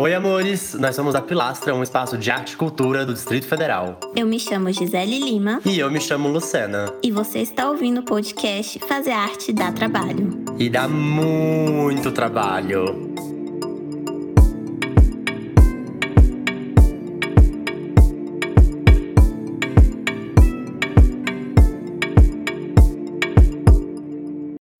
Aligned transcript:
Oi, 0.00 0.14
amores! 0.14 0.74
Nós 0.74 0.94
somos 0.94 1.16
a 1.16 1.20
Pilastra, 1.20 1.74
um 1.74 1.82
espaço 1.82 2.16
de 2.16 2.30
arte 2.30 2.52
e 2.52 2.56
cultura 2.56 3.04
do 3.04 3.12
Distrito 3.12 3.48
Federal. 3.48 3.98
Eu 4.14 4.28
me 4.28 4.38
chamo 4.38 4.70
Gisele 4.70 5.18
Lima. 5.18 5.60
E 5.66 5.76
eu 5.76 5.90
me 5.90 6.00
chamo 6.00 6.28
Lucena. 6.28 6.86
E 7.02 7.10
você 7.10 7.40
está 7.40 7.68
ouvindo 7.68 7.98
o 7.98 8.04
podcast 8.04 8.78
Fazer 8.78 9.10
Arte 9.10 9.52
dá 9.52 9.72
Trabalho. 9.72 10.44
E 10.56 10.70
dá 10.70 10.86
muito 10.86 12.12
trabalho. 12.12 12.84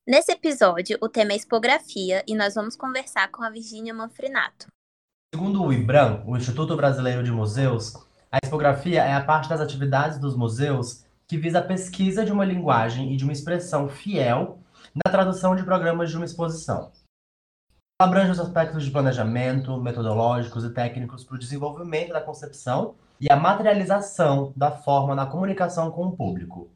Nesse 0.07 0.31
episódio, 0.31 0.97
o 1.01 1.09
tema 1.09 1.33
é 1.33 1.37
expografia 1.37 2.23
e 2.25 2.37
nós 2.37 2.55
vamos 2.55 2.77
conversar 2.77 3.33
com 3.33 3.43
a 3.43 3.51
Virgínia 3.51 3.93
Manfrinato. 3.93 4.78
Segundo 5.35 5.63
o 5.63 5.71
IBRAM, 5.71 6.23
o 6.27 6.39
Instituto 6.39 6.75
Brasileiro 6.75 7.23
de 7.23 7.31
Museus, 7.31 7.93
a 8.33 8.39
expografia 8.43 9.05
é 9.05 9.13
a 9.13 9.23
parte 9.23 9.47
das 9.47 9.61
atividades 9.61 10.19
dos 10.19 10.35
museus 10.35 11.05
que 11.27 11.37
visa 11.37 11.59
a 11.59 11.63
pesquisa 11.63 12.25
de 12.25 12.33
uma 12.33 12.47
linguagem 12.47 13.13
e 13.13 13.17
de 13.17 13.25
uma 13.25 13.33
expressão 13.35 13.91
fiel 13.91 14.59
na 14.95 15.13
tradução 15.13 15.55
de 15.55 15.63
programas 15.63 16.09
de 16.09 16.17
uma 16.17 16.25
exposição. 16.25 16.91
Ela 18.01 18.09
abrange 18.09 18.31
os 18.31 18.41
aspectos 18.41 18.83
de 18.83 18.91
planejamento, 18.91 19.79
metodológicos 19.79 20.65
e 20.65 20.73
técnicos 20.73 21.25
para 21.25 21.37
o 21.37 21.39
desenvolvimento 21.39 22.15
da 22.15 22.23
concepção 22.23 22.95
e 23.21 23.31
a 23.31 23.37
materialização 23.37 24.55
da 24.57 24.71
forma 24.71 25.15
na 25.15 25.27
comunicação 25.27 25.91
com 25.91 26.07
o 26.07 26.17
público. 26.17 26.73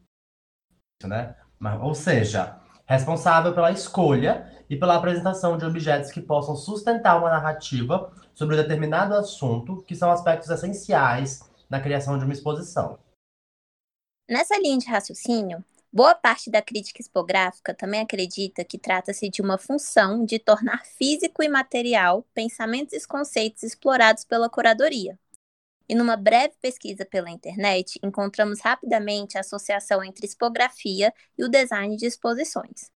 Né? 1.03 1.34
Ou 1.80 1.95
seja, 1.95 2.61
responsável 2.84 3.55
pela 3.55 3.72
escolha 3.72 4.47
e 4.69 4.77
pela 4.77 4.97
apresentação 4.97 5.56
de 5.56 5.64
objetos 5.64 6.11
que 6.11 6.20
possam 6.20 6.55
sustentar 6.55 7.19
uma 7.19 7.31
narrativa 7.31 8.12
sobre 8.34 8.55
um 8.55 8.58
determinado 8.58 9.14
assunto, 9.14 9.83
que 9.84 9.94
são 9.94 10.11
aspectos 10.11 10.50
essenciais 10.50 11.41
na 11.69 11.80
criação 11.80 12.19
de 12.19 12.25
uma 12.25 12.33
exposição. 12.33 12.98
Nessa 14.28 14.58
linha 14.58 14.78
de 14.78 14.86
raciocínio, 14.86 15.64
boa 15.92 16.14
parte 16.14 16.50
da 16.50 16.62
crítica 16.62 17.00
expográfica 17.00 17.75
também 17.75 18.00
acredita 18.00 18.64
que 18.64 18.78
trata-se 18.78 19.28
de 19.28 19.42
uma 19.42 19.58
função 19.58 20.25
de 20.25 20.38
tornar 20.38 20.84
físico 20.84 21.42
e 21.42 21.48
material 21.48 22.27
pensamentos 22.34 22.94
e 22.94 23.06
conceitos 23.06 23.62
explorados 23.62 24.25
pela 24.25 24.48
curadoria, 24.48 25.19
e 25.88 25.94
numa 25.94 26.16
breve 26.16 26.55
pesquisa 26.60 27.05
pela 27.05 27.30
internet, 27.30 27.98
encontramos 28.03 28.60
rapidamente 28.60 29.36
a 29.36 29.41
associação 29.41 30.03
entre 30.03 30.27
expografia 30.27 31.12
e 31.36 31.44
o 31.44 31.48
design 31.48 31.97
de 31.97 32.06
exposições. 32.06 32.91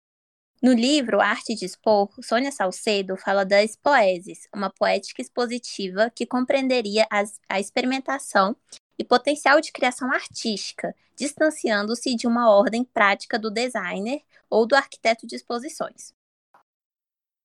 No 0.64 0.72
livro 0.72 1.20
Arte 1.20 1.54
de 1.54 1.66
Expor, 1.66 2.08
Sônia 2.22 2.50
Salcedo 2.50 3.18
fala 3.18 3.44
da 3.44 3.62
expoesis, 3.62 4.48
uma 4.50 4.70
poética 4.70 5.20
expositiva 5.20 6.08
que 6.08 6.24
compreenderia 6.24 7.06
as, 7.10 7.38
a 7.46 7.60
experimentação 7.60 8.56
e 8.98 9.04
potencial 9.04 9.60
de 9.60 9.70
criação 9.70 10.10
artística, 10.10 10.96
distanciando-se 11.14 12.16
de 12.16 12.26
uma 12.26 12.50
ordem 12.50 12.82
prática 12.82 13.38
do 13.38 13.50
designer 13.50 14.22
ou 14.48 14.66
do 14.66 14.74
arquiteto 14.74 15.26
de 15.26 15.36
exposições. 15.36 16.14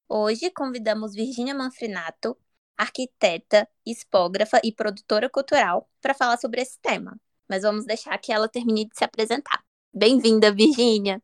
Hoje 0.08 0.50
convidamos 0.50 1.14
Virginia 1.14 1.54
Manfrinato, 1.54 2.38
arquiteta, 2.78 3.68
expógrafa 3.86 4.62
e 4.64 4.72
produtora 4.72 5.30
cultural, 5.30 5.90
para 6.02 6.14
falar 6.14 6.38
sobre 6.38 6.62
esse 6.62 6.80
tema. 6.80 7.20
Mas 7.50 7.64
vamos 7.64 7.84
deixar 7.86 8.18
que 8.18 8.32
ela 8.32 8.48
termine 8.48 8.86
de 8.86 8.98
se 8.98 9.04
apresentar. 9.04 9.62
Bem-vinda, 9.94 10.54
Virgínia! 10.54 11.22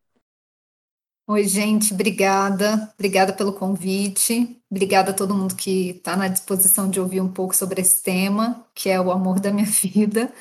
Oi, 1.28 1.44
gente, 1.48 1.92
obrigada. 1.92 2.92
Obrigada 2.94 3.34
pelo 3.34 3.52
convite. 3.52 4.62
Obrigada 4.70 5.10
a 5.10 5.14
todo 5.14 5.34
mundo 5.34 5.56
que 5.56 5.90
está 5.90 6.16
na 6.16 6.28
disposição 6.28 6.88
de 6.88 7.00
ouvir 7.00 7.20
um 7.20 7.32
pouco 7.32 7.56
sobre 7.56 7.82
esse 7.82 8.04
tema, 8.04 8.64
que 8.76 8.90
é 8.90 9.02
o 9.02 9.12
amor 9.12 9.40
da 9.40 9.52
minha 9.52 9.66
vida. 9.66 10.32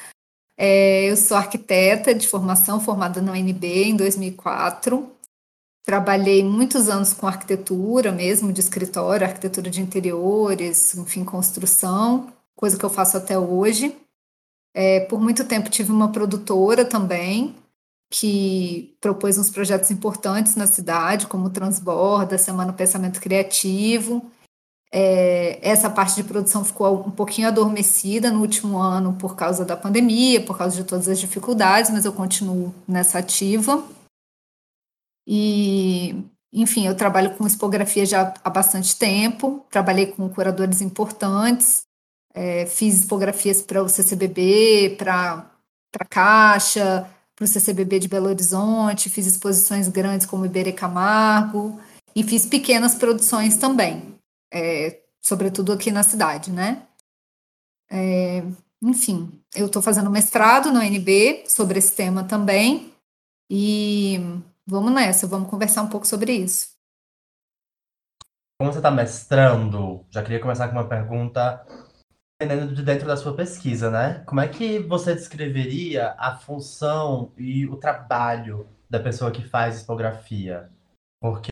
É, 0.59 1.11
eu 1.11 1.17
sou 1.17 1.37
arquiteta 1.39 2.15
de 2.15 2.29
formação, 2.29 2.81
formada 2.81 3.23
na 3.23 3.33
UNB 3.33 3.67
em 3.67 3.97
2004. 3.97 5.11
Trabalhei 5.85 6.45
muitos 6.45 6.89
anos 6.91 7.15
com 7.15 7.27
arquitetura 7.27 8.13
mesmo, 8.13 8.53
de 8.53 8.61
escritório, 8.61 9.27
arquitetura 9.27 9.71
de 9.71 9.81
interiores, 9.81 10.95
enfim, 10.97 11.25
construção, 11.25 12.31
coisa 12.55 12.79
que 12.79 12.85
eu 12.85 12.91
faço 12.91 13.17
até 13.17 13.39
hoje. 13.39 13.97
É, 14.75 15.01
por 15.01 15.21
muito 15.21 15.47
tempo 15.47 15.71
tive 15.71 15.93
uma 15.93 16.13
produtora 16.13 16.85
também, 16.85 17.55
que 18.17 18.97
propôs 19.01 19.37
uns 19.37 19.51
projetos 19.51 19.91
importantes 19.91 20.55
na 20.55 20.69
cidade, 20.69 21.27
como 21.27 21.47
o 21.47 21.51
Transborda, 21.51 22.39
Semana 22.39 22.73
Pensamento 22.73 23.21
Criativo. 23.21 24.31
É, 24.93 25.59
essa 25.69 25.91
parte 25.91 26.15
de 26.15 26.23
produção 26.23 26.65
ficou 26.65 27.05
um 27.05 27.11
pouquinho 27.11 27.49
adormecida 27.49 28.31
no 28.31 28.41
último 28.41 28.79
ano 28.79 29.15
por 29.15 29.35
causa 29.35 29.65
da 29.65 29.77
pandemia, 29.77 30.41
por 30.41 30.57
causa 30.57 30.77
de 30.77 30.85
todas 30.85 31.09
as 31.09 31.19
dificuldades, 31.19 31.91
mas 31.91 32.05
eu 32.05 32.13
continuo 32.13 32.73
nessa 32.87 33.19
ativa. 33.19 33.85
E, 35.27 36.25
enfim, 36.53 36.87
eu 36.87 36.97
trabalho 36.97 37.35
com 37.35 37.45
expografia 37.45 38.07
já 38.07 38.33
há 38.45 38.49
bastante 38.49 38.97
tempo, 38.97 39.67
trabalhei 39.71 40.07
com 40.07 40.29
curadores 40.29 40.81
importantes, 40.81 41.83
é, 42.33 42.65
fiz 42.67 43.01
expografias 43.01 43.61
para 43.61 43.83
o 43.83 43.89
CCBB, 43.89 44.95
para 44.97 45.51
a 45.99 46.05
Caixa, 46.05 47.11
para 47.37 47.45
o 47.45 47.49
CCBB 47.49 47.99
de 48.01 48.09
Belo 48.09 48.29
Horizonte, 48.29 49.11
fiz 49.11 49.27
exposições 49.27 49.89
grandes 49.89 50.27
como 50.27 50.47
Iberê 50.47 50.73
Camargo, 50.73 51.81
e 52.15 52.23
fiz 52.23 52.47
pequenas 52.47 52.95
produções 52.95 53.57
também, 53.57 54.15
é, 54.53 55.01
sobretudo 55.21 55.73
aqui 55.73 55.91
na 55.91 56.03
cidade, 56.03 56.51
né? 56.53 56.83
É, 57.91 58.43
enfim, 58.83 59.33
eu 59.55 59.67
estou 59.67 59.83
fazendo 59.83 60.11
mestrado 60.11 60.71
na 60.71 60.81
UNB 60.81 61.45
sobre 61.49 61.79
esse 61.79 61.93
tema 61.93 62.25
também, 62.25 62.93
e 63.51 64.21
Vamos 64.67 64.93
nessa, 64.93 65.27
vamos 65.27 65.51
conversar 65.51 65.83
um 65.83 65.89
pouco 65.89 66.07
sobre 66.07 66.33
isso. 66.33 66.69
Como 68.59 68.73
você 68.73 68.79
está 68.79 68.91
mestrando, 68.91 70.07
já 70.11 70.23
queria 70.23 70.41
começar 70.41 70.69
com 70.69 70.75
uma 70.75 70.89
pergunta 70.89 71.67
dependendo 72.41 72.75
de 72.75 72.83
dentro 72.83 73.07
da 73.07 73.17
sua 73.17 73.35
pesquisa, 73.35 73.91
né? 73.91 74.25
Como 74.25 74.41
é 74.41 74.49
que 74.49 74.79
você 74.79 75.15
descreveria 75.15 76.15
a 76.19 76.37
função 76.37 77.33
e 77.37 77.67
o 77.67 77.77
trabalho 77.77 78.69
da 78.89 79.01
pessoa 79.01 79.31
que 79.31 79.49
faz 79.49 79.77
expografia? 79.77 80.71
Porque 81.21 81.51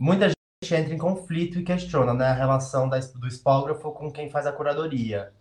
muita 0.00 0.28
gente 0.28 0.74
entra 0.74 0.94
em 0.94 0.98
conflito 0.98 1.58
e 1.58 1.64
questiona 1.64 2.14
né, 2.14 2.26
a 2.26 2.34
relação 2.34 2.88
do 2.88 3.26
expógrafo 3.26 3.92
com 3.92 4.10
quem 4.10 4.30
faz 4.30 4.46
a 4.46 4.52
curadoria 4.52 5.32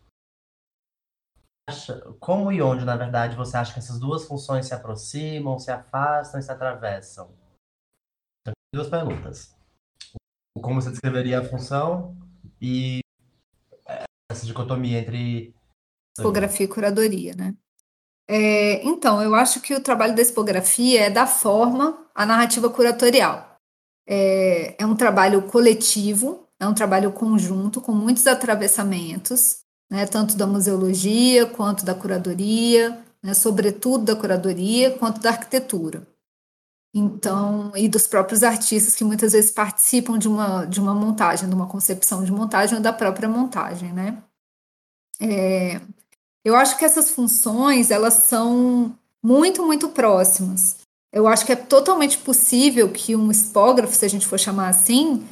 como 2.19 2.51
e 2.51 2.61
onde, 2.61 2.85
na 2.85 2.95
verdade, 2.95 3.35
você 3.35 3.57
acha 3.57 3.73
que 3.73 3.79
essas 3.79 3.99
duas 3.99 4.25
funções 4.25 4.65
se 4.65 4.73
aproximam, 4.73 5.59
se 5.59 5.71
afastam 5.71 6.39
e 6.39 6.43
se 6.43 6.51
atravessam? 6.51 7.33
Então, 8.41 8.53
duas 8.73 8.89
perguntas. 8.89 9.55
Como 10.61 10.81
você 10.81 10.89
descreveria 10.89 11.39
a 11.39 11.43
função 11.43 12.15
e 12.61 13.00
essa 14.31 14.45
dicotomia 14.45 14.99
entre 14.99 15.53
tipografia 16.15 16.65
e 16.65 16.69
curadoria, 16.69 17.33
né? 17.35 17.55
É, 18.27 18.85
então, 18.85 19.21
eu 19.21 19.35
acho 19.35 19.59
que 19.59 19.73
o 19.73 19.81
trabalho 19.81 20.15
da 20.15 20.21
expografia 20.21 21.01
é 21.01 21.09
dar 21.09 21.27
forma 21.27 22.05
à 22.15 22.25
narrativa 22.25 22.69
curatorial. 22.69 23.57
É, 24.07 24.81
é 24.81 24.85
um 24.85 24.95
trabalho 24.95 25.41
coletivo, 25.43 26.47
é 26.59 26.67
um 26.67 26.73
trabalho 26.73 27.11
conjunto, 27.11 27.81
com 27.81 27.91
muitos 27.91 28.27
atravessamentos, 28.27 29.61
né, 29.89 30.05
tanto 30.05 30.37
da 30.37 30.47
museologia 30.47 31.45
quanto 31.45 31.83
da 31.83 31.93
curadoria, 31.93 33.03
né, 33.21 33.33
sobretudo 33.33 34.05
da 34.05 34.15
curadoria, 34.15 34.97
quanto 34.97 35.19
da 35.19 35.31
arquitetura. 35.31 36.07
Então, 36.93 37.71
e 37.75 37.87
dos 37.87 38.07
próprios 38.07 38.43
artistas 38.43 38.95
que 38.95 39.03
muitas 39.03 39.31
vezes 39.31 39.51
participam 39.51 40.17
de 40.17 40.27
uma, 40.27 40.65
de 40.65 40.79
uma 40.79 40.93
montagem, 40.93 41.47
de 41.47 41.55
uma 41.55 41.67
concepção 41.67 42.23
de 42.23 42.31
montagem 42.31 42.75
ou 42.75 42.81
da 42.81 42.91
própria 42.91 43.29
montagem, 43.29 43.93
né? 43.93 44.21
É, 45.21 45.79
eu 46.43 46.55
acho 46.55 46.77
que 46.77 46.85
essas 46.85 47.11
funções, 47.11 47.91
elas 47.91 48.15
são 48.15 48.97
muito, 49.23 49.63
muito 49.65 49.89
próximas. 49.89 50.77
Eu 51.13 51.27
acho 51.27 51.45
que 51.45 51.51
é 51.51 51.55
totalmente 51.55 52.17
possível 52.17 52.89
que 52.89 53.15
um 53.15 53.29
expógrafo, 53.29 53.95
se 53.95 54.05
a 54.05 54.09
gente 54.09 54.25
for 54.25 54.39
chamar 54.39 54.69
assim, 54.69 55.27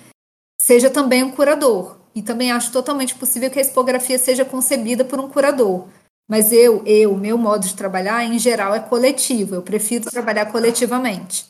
seja 0.62 0.90
também 0.90 1.24
um 1.24 1.32
curador. 1.32 1.98
E 2.14 2.22
também 2.22 2.52
acho 2.52 2.72
totalmente 2.72 3.16
possível 3.16 3.50
que 3.50 3.60
a 3.60 3.62
expografia 3.62 4.18
seja 4.20 4.44
concebida 4.46 5.06
por 5.06 5.20
um 5.20 5.30
curador. 5.30 5.88
Mas 6.28 6.52
eu, 6.52 6.84
eu, 6.86 7.16
meu 7.16 7.38
modo 7.38 7.66
de 7.66 7.76
trabalhar, 7.76 8.24
em 8.24 8.38
geral, 8.38 8.76
é 8.76 8.80
coletivo. 8.80 9.56
Eu 9.56 9.62
prefiro 9.64 10.10
trabalhar 10.12 10.46
coletivamente. 10.52 11.48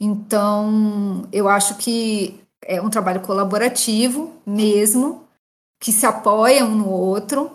Então, 0.00 1.26
eu 1.32 1.48
acho 1.48 1.76
que 1.76 2.38
é 2.62 2.80
um 2.80 2.90
trabalho 2.90 3.20
colaborativo 3.20 4.32
mesmo, 4.46 5.27
que 5.80 5.92
se 5.92 6.06
apoia 6.06 6.64
um 6.64 6.74
no 6.74 6.88
outro. 6.88 7.50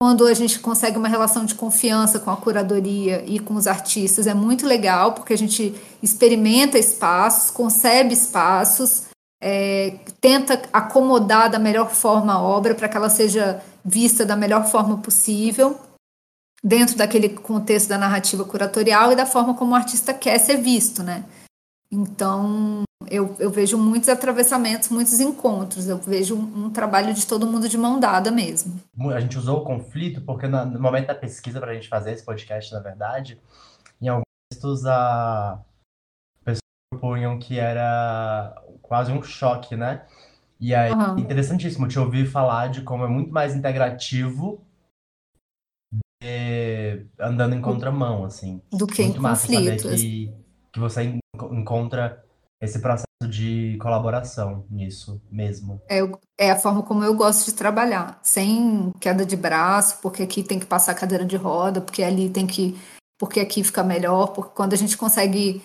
Quando 0.00 0.26
a 0.26 0.34
gente 0.34 0.60
consegue 0.60 0.96
uma 0.96 1.08
relação 1.08 1.44
de 1.44 1.56
confiança 1.56 2.20
com 2.20 2.30
a 2.30 2.36
curadoria 2.36 3.24
e 3.26 3.40
com 3.40 3.54
os 3.54 3.66
artistas, 3.66 4.28
é 4.28 4.34
muito 4.34 4.64
legal, 4.64 5.12
porque 5.12 5.32
a 5.32 5.38
gente 5.38 5.74
experimenta 6.00 6.78
espaços, 6.78 7.50
concebe 7.50 8.14
espaços, 8.14 9.06
é, 9.42 9.98
tenta 10.20 10.62
acomodar 10.72 11.50
da 11.50 11.58
melhor 11.58 11.90
forma 11.90 12.34
a 12.34 12.40
obra 12.40 12.74
para 12.74 12.88
que 12.88 12.96
ela 12.96 13.10
seja 13.10 13.62
vista 13.84 14.24
da 14.24 14.36
melhor 14.36 14.66
forma 14.66 14.98
possível, 14.98 15.80
dentro 16.62 16.96
daquele 16.96 17.28
contexto 17.30 17.88
da 17.88 17.98
narrativa 17.98 18.44
curatorial 18.44 19.12
e 19.12 19.16
da 19.16 19.26
forma 19.26 19.54
como 19.54 19.72
o 19.72 19.76
artista 19.76 20.12
quer 20.12 20.38
ser 20.38 20.58
visto, 20.58 21.02
né? 21.02 21.24
Então, 21.90 22.82
eu, 23.10 23.34
eu 23.38 23.50
vejo 23.50 23.78
muitos 23.78 24.08
atravessamentos, 24.08 24.88
muitos 24.88 25.20
encontros, 25.20 25.88
eu 25.88 25.98
vejo 25.98 26.36
um, 26.36 26.66
um, 26.66 26.70
trabalho 26.70 27.12
de 27.14 27.26
todo 27.26 27.46
mundo 27.46 27.68
de 27.68 27.76
mão 27.76 27.98
dada 27.98 28.30
mesmo. 28.30 28.80
A 29.14 29.20
gente 29.20 29.38
usou 29.38 29.58
o 29.58 29.64
conflito 29.64 30.20
porque 30.22 30.46
no 30.46 30.80
momento 30.80 31.08
da 31.08 31.14
pesquisa 31.14 31.60
para 31.60 31.72
a 31.72 31.74
gente 31.74 31.88
fazer 31.88 32.12
esse 32.12 32.24
podcast, 32.24 32.72
na 32.72 32.80
verdade, 32.80 33.40
em 34.00 34.08
alguns 34.08 34.24
textos 34.52 34.86
a 34.86 35.60
pessoas 36.44 36.60
propunham 36.90 37.38
que 37.38 37.58
era 37.58 38.54
quase 38.82 39.12
um 39.12 39.22
choque, 39.22 39.76
né? 39.76 40.04
E 40.60 40.74
aí, 40.74 40.92
uhum. 40.92 41.18
interessantíssimo 41.18 41.86
te 41.86 41.98
ouvir 41.98 42.26
falar 42.26 42.68
de 42.68 42.82
como 42.82 43.04
é 43.04 43.08
muito 43.08 43.32
mais 43.32 43.54
integrativo 43.54 44.60
andando 47.18 47.54
em 47.54 47.60
contramão, 47.60 48.24
assim. 48.24 48.60
Do 48.72 48.86
que 48.86 49.02
muito 49.02 49.18
em 49.18 49.22
conflito. 49.22 49.82
Saber 49.82 49.96
que, 49.96 50.34
que 50.72 50.80
você 50.80 51.20
encontra 51.50 52.24
esse 52.60 52.80
processo 52.80 53.06
de 53.28 53.76
colaboração 53.80 54.66
nisso 54.70 55.20
mesmo. 55.30 55.80
É, 55.88 56.00
é 56.38 56.50
a 56.50 56.58
forma 56.58 56.82
como 56.82 57.04
eu 57.04 57.14
gosto 57.14 57.46
de 57.46 57.54
trabalhar, 57.54 58.18
sem 58.22 58.92
queda 59.00 59.24
de 59.24 59.36
braço, 59.36 60.00
porque 60.00 60.22
aqui 60.22 60.42
tem 60.42 60.58
que 60.58 60.66
passar 60.66 60.94
cadeira 60.94 61.24
de 61.24 61.36
roda, 61.36 61.80
porque 61.80 62.02
ali 62.02 62.30
tem 62.30 62.46
que. 62.46 62.76
porque 63.18 63.40
aqui 63.40 63.62
fica 63.62 63.82
melhor, 63.82 64.28
porque 64.28 64.54
quando 64.54 64.72
a 64.72 64.76
gente 64.76 64.96
consegue 64.96 65.62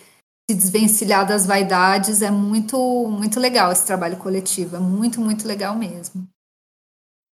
se 0.50 0.56
desvencilhar 0.56 1.26
das 1.26 1.46
vaidades, 1.46 2.22
é 2.22 2.30
muito, 2.30 2.76
muito 3.08 3.40
legal 3.40 3.72
esse 3.72 3.86
trabalho 3.86 4.18
coletivo, 4.18 4.76
é 4.76 4.80
muito, 4.80 5.20
muito 5.20 5.46
legal 5.48 5.74
mesmo. 5.76 6.28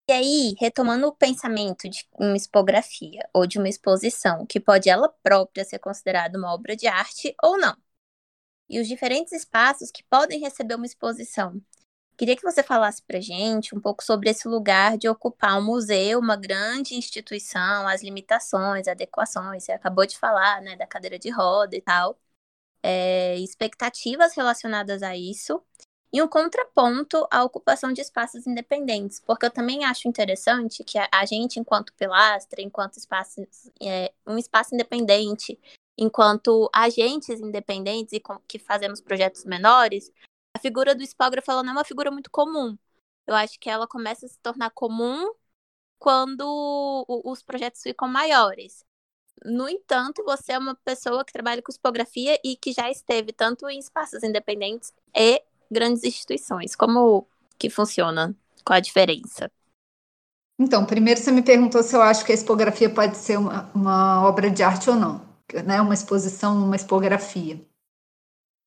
E 0.09 0.13
aí, 0.13 0.55
retomando 0.59 1.07
o 1.07 1.15
pensamento 1.15 1.89
de 1.89 2.05
uma 2.19 2.37
expografia 2.37 3.21
ou 3.33 3.47
de 3.47 3.59
uma 3.59 3.69
exposição, 3.69 4.45
que 4.47 4.59
pode 4.59 4.91
ela 4.91 5.09
própria 5.23 5.65
ser 5.65 5.79
considerada 5.79 6.37
uma 6.37 6.53
obra 6.53 6.75
de 6.75 6.87
arte 6.89 7.35
ou 7.43 7.57
não, 7.57 7.77
e 8.73 8.81
os 8.81 8.89
diferentes 8.89 9.33
espaços 9.33 9.91
que 9.91 10.03
podem 10.05 10.41
receber 10.41 10.75
uma 10.75 10.87
exposição. 10.87 11.61
Queria 12.17 12.37
que 12.37 12.43
você 12.43 12.63
falasse 12.63 13.03
para 13.03 13.21
gente 13.21 13.75
um 13.75 13.81
pouco 13.81 14.03
sobre 14.03 14.31
esse 14.31 14.49
lugar 14.49 14.99
de 14.99 15.09
ocupar 15.09 15.59
um 15.59 15.65
museu, 15.65 16.19
uma 16.19 16.37
grande 16.37 16.95
instituição, 16.95 17.87
as 17.87 18.03
limitações, 18.03 18.89
adequações. 18.89 19.65
Você 19.65 19.73
acabou 19.73 20.07
de 20.07 20.19
falar, 20.19 20.61
né, 20.63 20.77
da 20.77 20.87
cadeira 20.87 21.19
de 21.19 21.31
roda 21.31 21.77
e 21.77 21.81
tal 21.81 22.19
é, 22.83 23.37
expectativas 23.39 24.35
relacionadas 24.35 25.03
a 25.03 25.17
isso 25.17 25.63
e 26.13 26.21
um 26.21 26.29
contraponto 26.29 27.27
à 27.31 27.43
ocupação 27.43 27.93
de 27.93 28.03
espaços 28.03 28.47
independentes, 28.47 29.21
porque 29.21 29.47
eu 29.47 29.51
também 29.51 29.85
acho 29.85 30.09
interessante 30.09 30.85
que 30.85 30.99
a, 30.99 31.25
gente, 31.25 31.59
enquanto 31.59 31.95
pilastra, 31.95 32.61
enquanto 32.61 32.99
espaço, 32.99 33.47
é, 33.81 34.13
um 34.27 34.37
espaço 34.37 34.75
independente, 34.75 35.59
enquanto 35.97 36.71
agentes 36.75 37.41
independentes 37.41 38.13
e 38.13 38.21
com, 38.21 38.39
que 38.49 38.59
fazemos 38.59 39.01
projetos 39.01 39.45
menores, 39.45 40.11
a 40.57 40.59
figura 40.59 40.95
do 40.95 41.03
espógrafo 41.03 41.51
ela 41.51 41.63
não 41.63 41.71
é 41.71 41.77
uma 41.77 41.85
figura 41.85 42.11
muito 42.11 42.31
comum. 42.31 42.77
Eu 43.27 43.35
acho 43.35 43.59
que 43.59 43.71
ela 43.71 43.87
começa 43.87 44.27
a 44.27 44.29
se 44.29 44.39
tornar 44.39 44.71
comum 44.71 45.33
quando 45.99 47.05
os 47.09 47.43
projetos 47.43 47.83
ficam 47.83 48.09
maiores. 48.09 48.85
No 49.45 49.69
entanto, 49.69 50.23
você 50.25 50.53
é 50.53 50.59
uma 50.59 50.75
pessoa 50.85 51.25
que 51.25 51.33
trabalha 51.33 51.63
com 51.63 51.73
tipografia 51.73 52.39
e 52.45 52.57
que 52.57 52.73
já 52.73 52.91
esteve 52.91 53.33
tanto 53.33 53.69
em 53.69 53.79
espaços 53.79 54.23
independentes 54.23 54.93
e 55.17 55.43
grandes 55.71 56.05
instituições. 56.05 56.77
Como 56.77 57.27
que 57.59 57.71
funciona? 57.71 58.37
Qual 58.65 58.77
a 58.77 58.81
diferença? 58.81 59.51
Então, 60.59 60.85
primeiro 60.85 61.19
você 61.19 61.33
me 61.33 61.43
perguntou 61.43 61.83
se 61.83 61.97
eu 61.97 62.03
acho 62.03 62.25
que 62.25 62.31
a 62.31 62.35
expografia 62.35 62.91
pode 62.91 63.17
ser 63.17 63.39
uma, 63.39 63.71
uma 63.75 64.29
obra 64.29 64.51
de 64.51 64.63
arte 64.63 64.91
ou 64.91 64.97
não, 64.97 65.32
né? 65.61 65.81
Uma 65.81 65.95
exposição, 65.95 66.57
uma 66.65 66.77
expografia. 66.77 67.61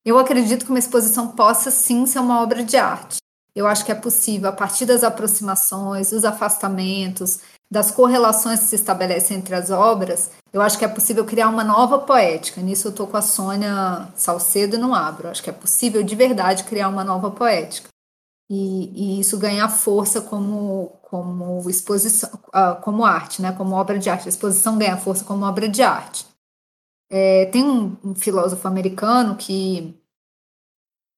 Eu 0.03 0.19
acredito 0.19 0.65
que 0.65 0.71
uma 0.71 0.79
exposição 0.79 1.29
possa 1.29 1.71
sim 1.71 2.05
ser 2.05 2.19
uma 2.19 2.41
obra 2.41 2.63
de 2.63 2.77
arte. 2.77 3.17
Eu 3.55 3.65
acho 3.65 3.85
que 3.85 3.91
é 3.91 3.95
possível, 3.95 4.49
a 4.49 4.53
partir 4.53 4.85
das 4.85 5.03
aproximações, 5.03 6.11
dos 6.11 6.25
afastamentos, 6.25 7.39
das 7.71 7.89
correlações 7.89 8.59
que 8.59 8.65
se 8.67 8.75
estabelecem 8.75 9.37
entre 9.37 9.55
as 9.55 9.71
obras, 9.71 10.29
eu 10.53 10.61
acho 10.61 10.77
que 10.77 10.85
é 10.85 10.87
possível 10.87 11.25
criar 11.25 11.49
uma 11.49 11.63
nova 11.63 11.99
poética. 11.99 12.61
Nisso 12.61 12.87
eu 12.87 12.91
estou 12.91 13.07
com 13.07 13.17
a 13.17 13.21
Sônia 13.21 14.09
Salcedo 14.15 14.75
e 14.75 14.79
não 14.79 14.93
abro. 14.93 15.27
Eu 15.27 15.31
acho 15.31 15.41
que 15.41 15.49
é 15.49 15.53
possível 15.53 16.03
de 16.03 16.15
verdade 16.15 16.65
criar 16.65 16.89
uma 16.89 17.03
nova 17.03 17.31
poética. 17.31 17.89
E, 18.49 19.17
e 19.17 19.19
isso 19.19 19.39
ganhar 19.39 19.69
força 19.69 20.21
como, 20.21 20.91
como 21.01 21.67
exposição, 21.67 22.29
uh, 22.49 22.79
como 22.81 23.03
arte, 23.03 23.41
né? 23.41 23.51
como 23.53 23.75
obra 23.75 23.97
de 23.97 24.09
arte. 24.09 24.27
A 24.27 24.29
exposição 24.29 24.77
ganha 24.77 24.97
força 24.97 25.23
como 25.23 25.45
obra 25.45 25.67
de 25.67 25.81
arte. 25.81 26.25
É, 27.09 27.45
tem 27.45 27.63
um, 27.63 27.95
um, 28.03 28.15
filósofo 28.15 28.67
americano 28.67 29.35
que, 29.35 29.95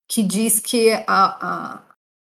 que 0.07 0.21
diz 0.21 0.59
que 0.59 0.91
a, 0.91 1.03
a 1.07 1.87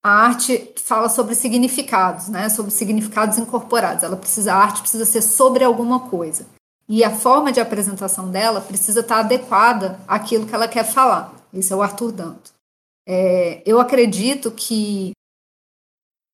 a 0.06 0.08
arte 0.08 0.72
fala 0.76 1.08
sobre 1.08 1.34
significados, 1.34 2.28
né? 2.28 2.48
Sobre 2.48 2.70
significados 2.70 3.38
incorporados. 3.38 4.04
Ela 4.04 4.16
precisa, 4.16 4.54
a 4.54 4.56
arte 4.56 4.80
precisa 4.80 5.04
ser 5.04 5.20
sobre 5.20 5.64
alguma 5.64 5.98
coisa. 6.08 6.46
E 6.88 7.02
a 7.02 7.10
forma 7.10 7.50
de 7.50 7.58
apresentação 7.58 8.30
dela 8.30 8.60
precisa 8.60 9.00
estar 9.00 9.18
adequada 9.18 9.98
àquilo 10.06 10.46
que 10.46 10.54
ela 10.54 10.68
quer 10.68 10.84
falar. 10.84 11.34
Esse 11.52 11.72
é 11.72 11.76
o 11.76 11.82
Arthur 11.82 12.12
Danto. 12.12 12.52
É, 13.04 13.60
eu 13.66 13.80
acredito 13.80 14.52
que 14.52 15.10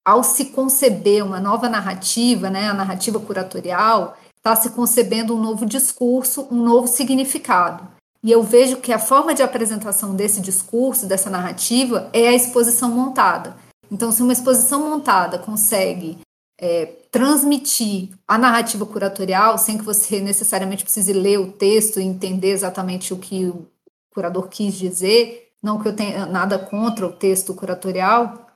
ao 0.04 0.22
se 0.22 0.46
conceber 0.46 1.24
uma 1.24 1.40
nova 1.40 1.66
narrativa, 1.66 2.50
né, 2.50 2.68
a 2.68 2.74
narrativa 2.74 3.18
curatorial, 3.18 4.18
está 4.42 4.56
se 4.56 4.70
concebendo 4.70 5.36
um 5.36 5.40
novo 5.40 5.64
discurso, 5.64 6.48
um 6.50 6.60
novo 6.60 6.88
significado. 6.88 7.86
E 8.24 8.30
eu 8.30 8.42
vejo 8.42 8.78
que 8.78 8.92
a 8.92 8.98
forma 8.98 9.34
de 9.34 9.42
apresentação 9.42 10.16
desse 10.16 10.40
discurso, 10.40 11.06
dessa 11.06 11.30
narrativa, 11.30 12.10
é 12.12 12.28
a 12.28 12.34
exposição 12.34 12.90
montada. 12.90 13.56
Então, 13.90 14.10
se 14.10 14.20
uma 14.20 14.32
exposição 14.32 14.90
montada 14.90 15.38
consegue 15.38 16.18
é, 16.60 16.86
transmitir 17.10 18.10
a 18.26 18.36
narrativa 18.36 18.84
curatorial, 18.84 19.56
sem 19.58 19.78
que 19.78 19.84
você 19.84 20.20
necessariamente 20.20 20.82
precise 20.82 21.12
ler 21.12 21.38
o 21.38 21.52
texto 21.52 22.00
e 22.00 22.04
entender 22.04 22.50
exatamente 22.50 23.14
o 23.14 23.18
que 23.18 23.46
o 23.46 23.66
curador 24.12 24.48
quis 24.48 24.74
dizer, 24.74 25.52
não 25.62 25.80
que 25.80 25.86
eu 25.86 25.94
tenha 25.94 26.26
nada 26.26 26.58
contra 26.58 27.06
o 27.06 27.12
texto 27.12 27.54
curatorial, 27.54 28.46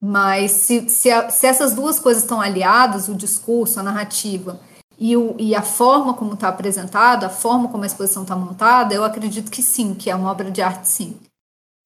mas 0.00 0.50
se, 0.50 0.88
se, 0.88 1.08
a, 1.08 1.30
se 1.30 1.46
essas 1.46 1.72
duas 1.72 2.00
coisas 2.00 2.24
estão 2.24 2.40
aliadas, 2.40 3.08
o 3.08 3.14
discurso, 3.14 3.78
a 3.78 3.84
narrativa, 3.84 4.58
e, 5.02 5.16
o, 5.16 5.34
e 5.36 5.52
a 5.52 5.62
forma 5.62 6.14
como 6.14 6.34
está 6.34 6.46
apresentado, 6.46 7.24
a 7.24 7.28
forma 7.28 7.66
como 7.66 7.82
a 7.82 7.86
exposição 7.86 8.22
está 8.22 8.36
montada, 8.36 8.94
eu 8.94 9.02
acredito 9.02 9.50
que 9.50 9.60
sim, 9.60 9.94
que 9.94 10.08
é 10.08 10.14
uma 10.14 10.30
obra 10.30 10.48
de 10.48 10.62
arte, 10.62 10.86
sim. 10.86 11.18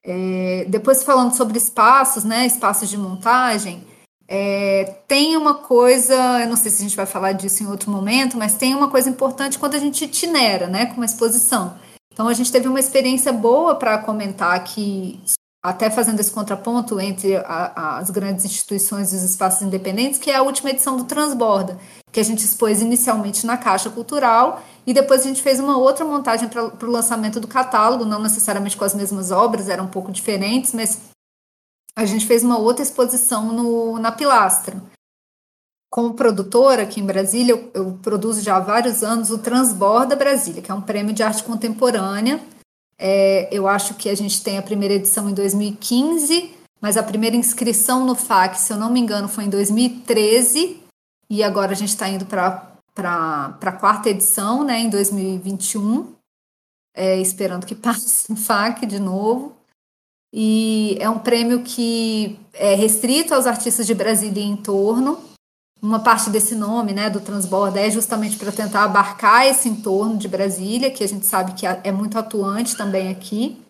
É, 0.05 0.67
depois 0.69 1.03
falando 1.03 1.35
sobre 1.35 1.57
espaços, 1.57 2.25
né, 2.25 2.45
espaços 2.45 2.91
de 2.91 2.99
montagem, 2.99 3.83
é, 4.29 4.99
tem 5.09 5.35
uma 5.35 5.55
coisa, 5.55 6.15
eu 6.43 6.49
não 6.49 6.57
sei 6.57 6.71
se 6.71 6.83
a 6.83 6.85
gente 6.87 6.97
vai 6.97 7.07
falar 7.07 7.33
disso 7.33 7.63
em 7.63 7.69
outro 7.69 7.91
momento, 7.91 8.37
mas 8.37 8.55
tem 8.55 8.75
uma 8.75 8.91
coisa 8.91 9.09
importante 9.09 9.59
quando 9.59 9.77
a 9.77 9.79
gente 9.79 10.05
itinera, 10.05 10.67
né, 10.67 10.85
com 10.85 10.97
uma 10.97 11.07
exposição. 11.07 11.75
Então 12.13 12.29
a 12.29 12.35
gente 12.35 12.53
teve 12.53 12.69
uma 12.69 12.79
experiência 12.81 13.33
boa 13.33 13.77
para 13.77 13.97
comentar 13.97 14.55
aqui, 14.55 15.19
até 15.63 15.91
fazendo 15.91 16.21
esse 16.21 16.31
contraponto 16.31 17.01
entre 17.01 17.37
a, 17.37 17.99
as 17.99 18.11
grandes 18.11 18.45
instituições 18.45 19.13
e 19.13 19.17
os 19.17 19.23
espaços 19.23 19.63
independentes, 19.63 20.19
que 20.19 20.31
é 20.31 20.37
a 20.37 20.43
última 20.43 20.71
edição 20.71 20.97
do 20.97 21.05
Transborda, 21.05 21.79
que 22.13 22.21
a 22.21 22.23
gente 22.23 22.45
expôs 22.45 22.81
inicialmente 22.81 23.45
na 23.45 23.57
Caixa 23.57 23.91
Cultural 23.91 24.63
e 24.87 24.95
depois 24.95 25.23
a 25.23 25.25
gente 25.25 25.43
fez 25.43 25.59
uma 25.59 25.77
outra 25.77 26.05
montagem 26.05 26.49
para 26.49 26.65
o 26.65 26.91
lançamento 26.91 27.41
do 27.41 27.49
catálogo, 27.49 28.05
não 28.05 28.23
necessariamente 28.23 28.77
com 28.77 28.85
as 28.85 28.95
mesmas 28.95 29.31
obras, 29.31 29.69
eram 29.69 29.85
um 29.85 29.89
pouco 29.89 30.13
diferentes, 30.13 30.73
mas 30.73 31.01
a 31.97 32.05
gente 32.05 32.27
fez 32.27 32.45
uma 32.45 32.59
outra 32.59 32.83
exposição 32.83 33.53
no, 33.53 33.99
na 33.99 34.13
Pilastra. 34.13 34.81
Como 35.91 36.15
produtora 36.15 36.83
aqui 36.83 37.01
em 37.01 37.07
Brasília, 37.07 37.53
eu, 37.53 37.71
eu 37.73 37.99
produzo 38.03 38.43
já 38.43 38.57
há 38.57 38.61
vários 38.61 39.03
anos 39.03 39.31
o 39.31 39.39
Transborda 39.39 40.15
Brasília, 40.15 40.61
que 40.61 40.71
é 40.71 40.75
um 40.75 40.83
prêmio 40.83 41.15
de 41.15 41.23
arte 41.23 41.43
contemporânea. 41.43 42.41
É, 42.99 43.49
eu 43.53 43.69
acho 43.69 43.95
que 43.95 44.09
a 44.09 44.15
gente 44.15 44.43
tem 44.43 44.59
a 44.59 44.63
primeira 44.63 44.95
edição 44.95 45.29
em 45.29 45.35
2015, 45.35 46.55
mas 46.81 46.97
a 46.97 47.03
primeira 47.03 47.37
inscrição 47.37 48.07
no 48.07 48.15
FAC, 48.15 48.59
se 48.59 48.73
eu 48.73 48.77
não 48.77 48.91
me 48.91 49.01
engano, 49.01 49.29
foi 49.29 49.45
em 49.45 49.51
2013 49.51 50.83
e 51.29 51.43
agora 51.43 51.73
a 51.73 51.75
gente 51.75 51.91
está 51.91 52.09
indo 52.09 52.25
para 52.27 52.79
a 53.61 53.73
quarta 53.73 54.09
edição, 54.09 54.65
né, 54.65 54.81
em 54.81 54.89
2021, 54.89 56.15
é, 56.95 57.21
esperando 57.21 57.67
que 57.67 57.75
passe 57.77 58.31
no 58.31 58.37
FAC 58.37 58.87
de 58.87 58.99
novo. 58.99 59.55
E 60.33 60.97
é 61.01 61.09
um 61.09 61.19
prêmio 61.19 61.63
que 61.63 62.39
é 62.53 62.75
restrito 62.75 63.35
aos 63.35 63.47
artistas 63.47 63.87
de 63.87 63.95
Brasília 63.95 64.43
e 64.43 64.47
em 64.47 64.57
torno. 64.57 65.19
Uma 65.81 66.01
parte 66.01 66.31
desse 66.31 66.55
nome, 66.55 66.93
né, 66.93 67.11
do 67.11 67.21
Transborda, 67.21 67.81
é 67.81 67.91
justamente 67.91 68.39
para 68.39 68.51
tentar 68.51 68.85
abarcar 68.85 69.47
esse 69.47 69.69
entorno 69.69 70.17
de 70.17 70.27
Brasília, 70.27 70.91
que 70.91 71.05
a 71.05 71.09
gente 71.09 71.27
sabe 71.27 71.53
que 71.53 71.67
é 71.67 71.93
muito 71.93 72.19
atuante 72.19 72.77
também 72.77 73.11
aqui. 73.11 73.63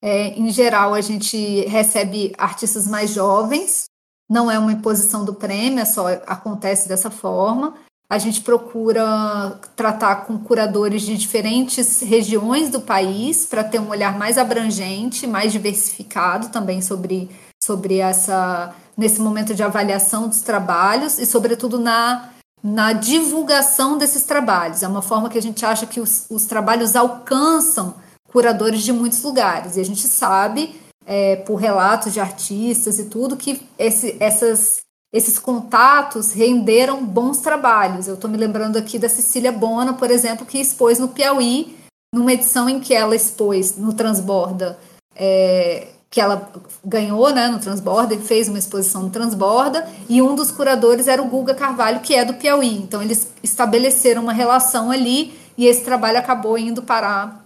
É, 0.00 0.28
em 0.38 0.50
geral, 0.50 0.94
a 0.94 1.00
gente 1.00 1.62
recebe 1.66 2.32
artistas 2.38 2.86
mais 2.86 3.10
jovens, 3.10 3.86
não 4.30 4.50
é 4.50 4.58
uma 4.58 4.72
imposição 4.72 5.24
do 5.24 5.34
prêmio, 5.34 5.80
é 5.80 5.84
só 5.84 6.08
acontece 6.26 6.88
dessa 6.88 7.10
forma. 7.10 7.74
A 8.08 8.18
gente 8.18 8.40
procura 8.40 9.58
tratar 9.74 10.26
com 10.26 10.38
curadores 10.38 11.02
de 11.02 11.16
diferentes 11.16 12.00
regiões 12.00 12.70
do 12.70 12.80
país 12.80 13.46
para 13.46 13.64
ter 13.64 13.80
um 13.80 13.88
olhar 13.88 14.16
mais 14.16 14.38
abrangente, 14.38 15.26
mais 15.26 15.50
diversificado 15.50 16.50
também 16.50 16.80
sobre, 16.80 17.28
sobre 17.60 17.98
essa 17.98 18.72
nesse 18.96 19.20
momento 19.20 19.54
de 19.54 19.62
avaliação 19.62 20.28
dos 20.28 20.40
trabalhos 20.40 21.18
e, 21.18 21.26
sobretudo, 21.26 21.78
na, 21.78 22.30
na 22.62 22.92
divulgação 22.92 23.98
desses 23.98 24.22
trabalhos. 24.22 24.82
É 24.82 24.88
uma 24.88 25.02
forma 25.02 25.28
que 25.28 25.38
a 25.38 25.42
gente 25.42 25.64
acha 25.64 25.86
que 25.86 26.00
os, 26.00 26.26
os 26.30 26.46
trabalhos 26.46 26.96
alcançam 26.96 27.94
curadores 28.28 28.82
de 28.82 28.92
muitos 28.92 29.22
lugares. 29.22 29.76
E 29.76 29.80
a 29.80 29.84
gente 29.84 30.06
sabe, 30.08 30.80
é, 31.04 31.36
por 31.36 31.56
relatos 31.56 32.12
de 32.12 32.20
artistas 32.20 32.98
e 32.98 33.04
tudo, 33.04 33.36
que 33.36 33.62
esse, 33.78 34.16
essas, 34.18 34.80
esses 35.12 35.38
contatos 35.38 36.32
renderam 36.32 37.04
bons 37.04 37.38
trabalhos. 37.38 38.08
Eu 38.08 38.14
estou 38.14 38.30
me 38.30 38.36
lembrando 38.36 38.76
aqui 38.76 38.98
da 38.98 39.08
Cecília 39.08 39.52
Bona, 39.52 39.94
por 39.94 40.10
exemplo, 40.10 40.46
que 40.46 40.58
expôs 40.58 40.98
no 40.98 41.08
Piauí, 41.08 41.76
numa 42.14 42.32
edição 42.32 42.68
em 42.68 42.80
que 42.80 42.94
ela 42.94 43.14
expôs 43.14 43.76
no 43.76 43.92
Transborda. 43.92 44.78
É, 45.14 45.88
que 46.16 46.20
ela 46.22 46.50
ganhou 46.82 47.30
né, 47.30 47.46
no 47.46 47.58
Transborda 47.58 48.14
e 48.14 48.18
fez 48.18 48.48
uma 48.48 48.58
exposição 48.58 49.02
no 49.02 49.10
Transborda, 49.10 49.86
e 50.08 50.22
um 50.22 50.34
dos 50.34 50.50
curadores 50.50 51.08
era 51.08 51.20
o 51.20 51.28
Guga 51.28 51.54
Carvalho, 51.54 52.00
que 52.00 52.14
é 52.14 52.24
do 52.24 52.32
Piauí. 52.32 52.74
Então, 52.74 53.02
eles 53.02 53.30
estabeleceram 53.42 54.22
uma 54.22 54.32
relação 54.32 54.90
ali 54.90 55.38
e 55.58 55.66
esse 55.66 55.84
trabalho 55.84 56.18
acabou 56.18 56.56
indo 56.56 56.82
parar 56.82 57.44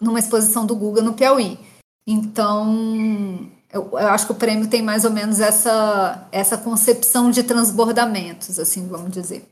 numa 0.00 0.18
exposição 0.18 0.64
do 0.64 0.74
Guga 0.74 1.02
no 1.02 1.12
Piauí. 1.12 1.58
Então, 2.06 3.50
eu, 3.70 3.90
eu, 3.92 4.08
acho 4.08 4.24
que 4.24 4.32
o 4.32 4.36
prêmio 4.36 4.66
tem 4.66 4.80
mais 4.80 5.04
ou 5.04 5.10
menos 5.10 5.38
essa, 5.38 6.26
essa 6.32 6.56
concepção 6.56 7.30
de 7.30 7.42
transbordamentos, 7.42 8.58
assim, 8.58 8.88
vamos 8.88 9.10
dizer. 9.10 9.46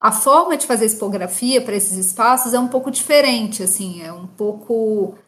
A 0.00 0.12
forma 0.12 0.56
de 0.56 0.64
fazer 0.64 0.86
expografia 0.86 1.60
para 1.60 1.74
esses 1.74 1.98
espaços 1.98 2.54
é 2.54 2.60
um 2.60 2.68
pouco 2.68 2.88
diferente, 2.88 3.64
assim, 3.64 4.00
é 4.00 4.12
um 4.12 4.28
pouco 4.28 5.18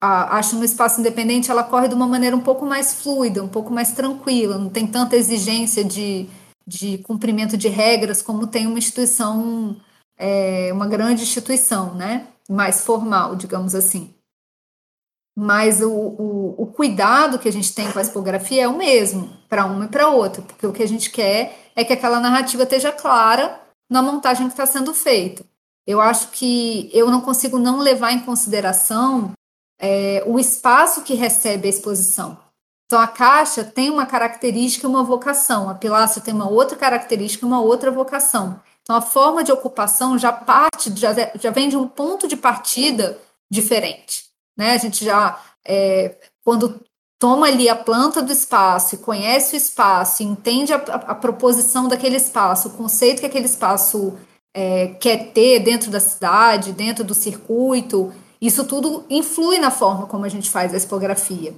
a, 0.00 0.38
acho 0.38 0.56
no 0.56 0.64
espaço 0.64 1.00
independente 1.00 1.50
ela 1.50 1.64
corre 1.64 1.88
de 1.88 1.94
uma 1.94 2.06
maneira 2.06 2.36
um 2.36 2.40
pouco 2.40 2.64
mais 2.64 2.94
fluida, 2.94 3.42
um 3.42 3.48
pouco 3.48 3.72
mais 3.72 3.92
tranquila, 3.92 4.58
não 4.58 4.70
tem 4.70 4.86
tanta 4.86 5.16
exigência 5.16 5.84
de, 5.84 6.28
de 6.66 6.98
cumprimento 6.98 7.56
de 7.56 7.68
regras 7.68 8.22
como 8.22 8.46
tem 8.46 8.66
uma 8.66 8.78
instituição, 8.78 9.76
é, 10.16 10.70
uma 10.72 10.86
grande 10.86 11.22
instituição, 11.22 11.94
né? 11.94 12.28
Mais 12.48 12.84
formal, 12.84 13.36
digamos 13.36 13.74
assim. 13.74 14.14
Mas 15.36 15.80
o, 15.80 15.90
o, 15.90 16.62
o 16.62 16.66
cuidado 16.66 17.38
que 17.38 17.48
a 17.48 17.52
gente 17.52 17.72
tem 17.72 17.90
com 17.92 17.98
a 17.98 18.02
expografia 18.02 18.64
é 18.64 18.68
o 18.68 18.76
mesmo, 18.76 19.30
para 19.48 19.66
uma 19.66 19.84
e 19.84 19.88
para 19.88 20.08
outra, 20.08 20.42
porque 20.42 20.66
o 20.66 20.72
que 20.72 20.82
a 20.82 20.88
gente 20.88 21.10
quer 21.10 21.70
é 21.76 21.84
que 21.84 21.92
aquela 21.92 22.18
narrativa 22.18 22.64
esteja 22.64 22.90
clara 22.90 23.60
na 23.88 24.02
montagem 24.02 24.46
que 24.46 24.52
está 24.52 24.66
sendo 24.66 24.92
feita. 24.92 25.44
Eu 25.86 26.00
acho 26.00 26.30
que 26.32 26.90
eu 26.92 27.10
não 27.10 27.20
consigo 27.20 27.58
não 27.58 27.78
levar 27.78 28.12
em 28.12 28.20
consideração 28.20 29.32
é, 29.78 30.22
o 30.26 30.38
espaço 30.38 31.02
que 31.02 31.14
recebe 31.14 31.66
a 31.66 31.70
exposição. 31.70 32.38
Então, 32.86 33.00
a 33.00 33.06
caixa 33.06 33.62
tem 33.62 33.90
uma 33.90 34.06
característica 34.06 34.86
e 34.86 34.90
uma 34.90 35.04
vocação, 35.04 35.68
a 35.68 35.74
pilastra 35.74 36.22
tem 36.22 36.32
uma 36.32 36.48
outra 36.48 36.76
característica 36.76 37.44
e 37.44 37.48
uma 37.48 37.60
outra 37.60 37.90
vocação. 37.90 38.60
Então, 38.82 38.96
a 38.96 39.02
forma 39.02 39.44
de 39.44 39.52
ocupação 39.52 40.18
já 40.18 40.32
parte, 40.32 40.90
já, 40.96 41.12
já 41.38 41.50
vem 41.50 41.68
de 41.68 41.76
um 41.76 41.86
ponto 41.86 42.26
de 42.26 42.36
partida 42.36 43.18
diferente. 43.50 44.24
Né? 44.56 44.72
A 44.72 44.78
gente 44.78 45.04
já, 45.04 45.38
é, 45.66 46.16
quando 46.42 46.80
toma 47.18 47.46
ali 47.46 47.68
a 47.68 47.76
planta 47.76 48.22
do 48.22 48.32
espaço 48.32 48.94
e 48.94 48.98
conhece 48.98 49.54
o 49.54 49.58
espaço, 49.58 50.22
entende 50.22 50.72
a, 50.72 50.76
a, 50.76 50.94
a 50.94 51.14
proposição 51.14 51.88
daquele 51.88 52.16
espaço, 52.16 52.68
o 52.68 52.72
conceito 52.72 53.20
que 53.20 53.26
aquele 53.26 53.44
espaço 53.44 54.16
é, 54.54 54.88
quer 54.94 55.32
ter 55.32 55.60
dentro 55.60 55.90
da 55.90 56.00
cidade, 56.00 56.72
dentro 56.72 57.04
do 57.04 57.14
circuito, 57.14 58.12
isso 58.40 58.64
tudo 58.64 59.04
influi 59.10 59.58
na 59.58 59.70
forma 59.70 60.06
como 60.06 60.24
a 60.24 60.28
gente 60.28 60.50
faz 60.50 60.72
a 60.72 60.76
expografia. 60.76 61.54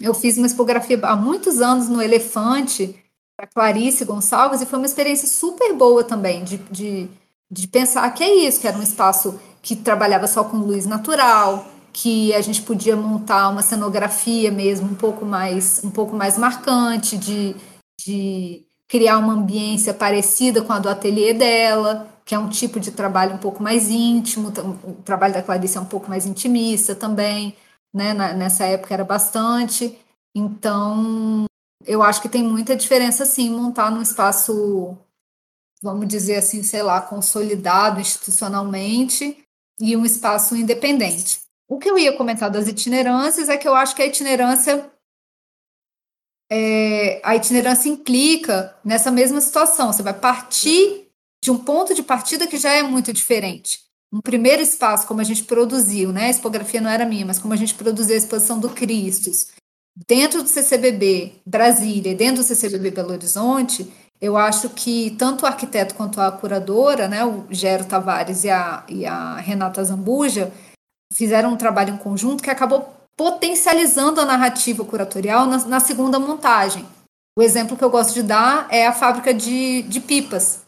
Eu 0.00 0.14
fiz 0.14 0.36
uma 0.36 0.46
expografia 0.46 0.98
há 1.02 1.16
muitos 1.16 1.60
anos 1.60 1.88
no 1.88 2.00
Elefante, 2.00 2.94
para 3.36 3.46
Clarice 3.46 4.04
Gonçalves, 4.04 4.60
e 4.60 4.66
foi 4.66 4.78
uma 4.78 4.86
experiência 4.86 5.28
super 5.28 5.72
boa 5.72 6.04
também, 6.04 6.44
de, 6.44 6.56
de, 6.70 7.08
de 7.50 7.68
pensar 7.68 8.08
que 8.12 8.22
é 8.22 8.46
isso, 8.46 8.60
que 8.60 8.66
era 8.68 8.78
um 8.78 8.82
espaço 8.82 9.40
que 9.62 9.74
trabalhava 9.74 10.26
só 10.26 10.44
com 10.44 10.58
luz 10.58 10.86
natural, 10.86 11.66
que 11.92 12.32
a 12.34 12.40
gente 12.40 12.62
podia 12.62 12.96
montar 12.96 13.48
uma 13.48 13.62
cenografia 13.62 14.50
mesmo 14.52 14.88
um 14.88 14.94
pouco 14.94 15.24
mais, 15.24 15.80
um 15.84 15.90
pouco 15.90 16.14
mais 16.14 16.38
marcante, 16.38 17.16
de, 17.16 17.56
de 18.04 18.64
criar 18.86 19.18
uma 19.18 19.32
ambiência 19.32 19.92
parecida 19.92 20.62
com 20.62 20.72
a 20.72 20.78
do 20.78 20.88
ateliê 20.88 21.34
dela 21.34 22.08
que 22.28 22.34
é 22.34 22.38
um 22.38 22.50
tipo 22.50 22.78
de 22.78 22.92
trabalho 22.92 23.36
um 23.36 23.38
pouco 23.38 23.62
mais 23.62 23.88
íntimo, 23.88 24.52
o 24.84 25.02
trabalho 25.02 25.32
da 25.32 25.42
Clarice 25.42 25.78
é 25.78 25.80
um 25.80 25.86
pouco 25.86 26.10
mais 26.10 26.26
intimista 26.26 26.94
também, 26.94 27.56
né? 27.90 28.12
nessa 28.34 28.66
época 28.66 28.92
era 28.92 29.02
bastante. 29.02 29.98
Então, 30.36 31.46
eu 31.86 32.02
acho 32.02 32.20
que 32.20 32.28
tem 32.28 32.42
muita 32.42 32.76
diferença, 32.76 33.24
sim, 33.24 33.48
montar 33.48 33.90
num 33.90 34.02
espaço, 34.02 34.94
vamos 35.82 36.06
dizer 36.06 36.36
assim, 36.36 36.62
sei 36.62 36.82
lá, 36.82 37.00
consolidado 37.00 37.98
institucionalmente 37.98 39.42
e 39.80 39.96
um 39.96 40.04
espaço 40.04 40.54
independente. 40.54 41.40
O 41.66 41.78
que 41.78 41.88
eu 41.88 41.98
ia 41.98 42.14
comentar 42.14 42.50
das 42.50 42.68
itinerâncias 42.68 43.48
é 43.48 43.56
que 43.56 43.66
eu 43.66 43.74
acho 43.74 43.96
que 43.96 44.02
a 44.02 44.06
itinerância 44.06 44.92
é, 46.52 47.22
a 47.24 47.34
itinerância 47.34 47.88
implica 47.88 48.76
nessa 48.84 49.10
mesma 49.10 49.40
situação. 49.40 49.90
Você 49.90 50.02
vai 50.02 50.12
partir 50.12 51.07
de 51.42 51.50
um 51.50 51.58
ponto 51.58 51.94
de 51.94 52.02
partida 52.02 52.46
que 52.46 52.56
já 52.56 52.72
é 52.72 52.82
muito 52.82 53.12
diferente. 53.12 53.80
Um 54.12 54.20
primeiro 54.20 54.62
espaço, 54.62 55.06
como 55.06 55.20
a 55.20 55.24
gente 55.24 55.44
produziu, 55.44 56.12
né? 56.12 56.26
A 56.26 56.30
expografia 56.30 56.80
não 56.80 56.90
era 56.90 57.04
minha, 57.04 57.26
mas 57.26 57.38
como 57.38 57.54
a 57.54 57.56
gente 57.56 57.74
produziu 57.74 58.14
a 58.14 58.18
exposição 58.18 58.58
do 58.58 58.70
Cristos, 58.70 59.48
dentro 60.06 60.42
do 60.42 60.48
CCBB 60.48 61.32
Brasília 61.44 62.14
dentro 62.14 62.42
do 62.42 62.46
CCBB 62.46 62.90
Belo 62.90 63.12
Horizonte, 63.12 63.90
eu 64.20 64.36
acho 64.36 64.68
que 64.70 65.10
tanto 65.18 65.42
o 65.44 65.46
arquiteto 65.46 65.94
quanto 65.94 66.20
a 66.20 66.30
curadora, 66.30 67.08
né, 67.08 67.24
o 67.24 67.46
Gero 67.50 67.84
Tavares 67.84 68.44
e 68.44 68.50
a, 68.50 68.84
e 68.88 69.06
a 69.06 69.36
Renata 69.36 69.82
Zambuja, 69.84 70.52
fizeram 71.12 71.52
um 71.52 71.56
trabalho 71.56 71.94
em 71.94 71.98
conjunto 71.98 72.42
que 72.42 72.50
acabou 72.50 72.94
potencializando 73.16 74.20
a 74.20 74.24
narrativa 74.24 74.84
curatorial 74.84 75.46
na, 75.46 75.58
na 75.66 75.80
segunda 75.80 76.18
montagem. 76.18 76.86
O 77.36 77.42
exemplo 77.42 77.76
que 77.76 77.84
eu 77.84 77.90
gosto 77.90 78.14
de 78.14 78.22
dar 78.22 78.66
é 78.70 78.86
a 78.86 78.92
fábrica 78.92 79.32
de, 79.32 79.82
de 79.82 80.00
pipas, 80.00 80.60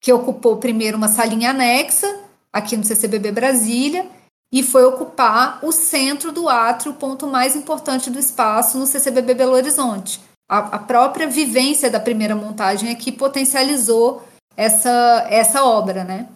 que 0.00 0.12
ocupou 0.12 0.56
primeiro 0.56 0.96
uma 0.96 1.08
salinha 1.08 1.50
anexa, 1.50 2.06
aqui 2.52 2.76
no 2.76 2.84
CCBB 2.84 3.30
Brasília, 3.32 4.06
e 4.52 4.62
foi 4.62 4.84
ocupar 4.84 5.64
o 5.64 5.70
centro 5.70 6.32
do 6.32 6.48
átrio, 6.48 6.92
o 6.92 6.96
ponto 6.96 7.26
mais 7.26 7.54
importante 7.54 8.10
do 8.10 8.18
espaço 8.18 8.78
no 8.78 8.86
CCBB 8.86 9.34
Belo 9.34 9.52
Horizonte. 9.52 10.20
A, 10.48 10.58
a 10.58 10.78
própria 10.78 11.28
vivência 11.28 11.88
da 11.88 12.00
primeira 12.00 12.34
montagem 12.34 12.90
aqui 12.90 13.12
potencializou 13.12 14.26
essa, 14.56 15.26
essa 15.30 15.64
obra, 15.64 16.02
né? 16.02 16.28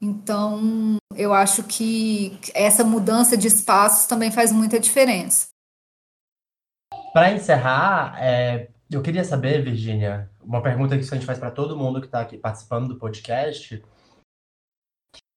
Então, 0.00 0.96
eu 1.14 1.34
acho 1.34 1.64
que 1.64 2.38
essa 2.54 2.84
mudança 2.84 3.36
de 3.36 3.48
espaços 3.48 4.06
também 4.06 4.30
faz 4.30 4.52
muita 4.52 4.80
diferença. 4.80 5.48
Para 7.12 7.32
encerrar, 7.32 8.16
é, 8.18 8.68
eu 8.90 9.02
queria 9.02 9.24
saber, 9.24 9.62
Virginia, 9.62 10.30
uma 10.48 10.62
pergunta 10.62 10.96
que 10.96 11.04
a 11.04 11.14
gente 11.14 11.26
faz 11.26 11.38
para 11.38 11.50
todo 11.50 11.76
mundo 11.76 12.00
que 12.00 12.06
está 12.06 12.22
aqui 12.22 12.38
participando 12.38 12.88
do 12.88 12.98
podcast. 12.98 13.84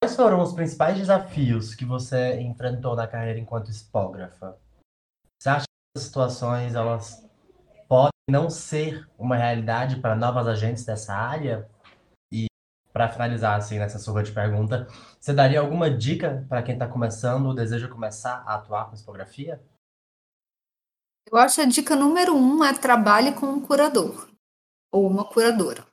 Quais 0.01 0.15
foram 0.15 0.41
os 0.41 0.53
principais 0.53 0.97
desafios 0.97 1.75
que 1.75 1.83
você 1.83 2.39
enfrentou 2.39 2.95
na 2.95 3.05
carreira 3.05 3.37
enquanto 3.37 3.69
expógrafa? 3.69 4.57
Você 5.37 5.49
acha 5.49 5.65
que 5.65 5.97
essas 5.97 6.07
situações 6.07 6.75
elas 6.75 7.29
podem 7.89 8.09
não 8.29 8.49
ser 8.49 9.05
uma 9.17 9.35
realidade 9.35 9.99
para 9.99 10.15
novas 10.15 10.47
agentes 10.47 10.85
dessa 10.85 11.13
área? 11.13 11.69
E 12.31 12.45
para 12.93 13.09
finalizar 13.09 13.57
assim 13.57 13.77
nessa 13.77 13.99
surra 13.99 14.23
de 14.23 14.31
pergunta, 14.31 14.87
você 15.19 15.33
daria 15.33 15.59
alguma 15.59 15.89
dica 15.89 16.45
para 16.47 16.63
quem 16.63 16.75
está 16.75 16.87
começando 16.87 17.47
ou 17.47 17.53
deseja 17.53 17.89
começar 17.89 18.43
a 18.45 18.55
atuar 18.55 18.85
com 18.85 18.95
expografia? 18.95 19.61
Eu 21.29 21.37
acho 21.37 21.59
a 21.59 21.65
dica 21.65 21.97
número 21.97 22.33
um 22.33 22.63
é 22.63 22.73
trabalhe 22.73 23.33
com 23.33 23.47
um 23.47 23.61
curador 23.61 24.30
ou 24.91 25.07
uma 25.07 25.23
curadora. 25.25 25.85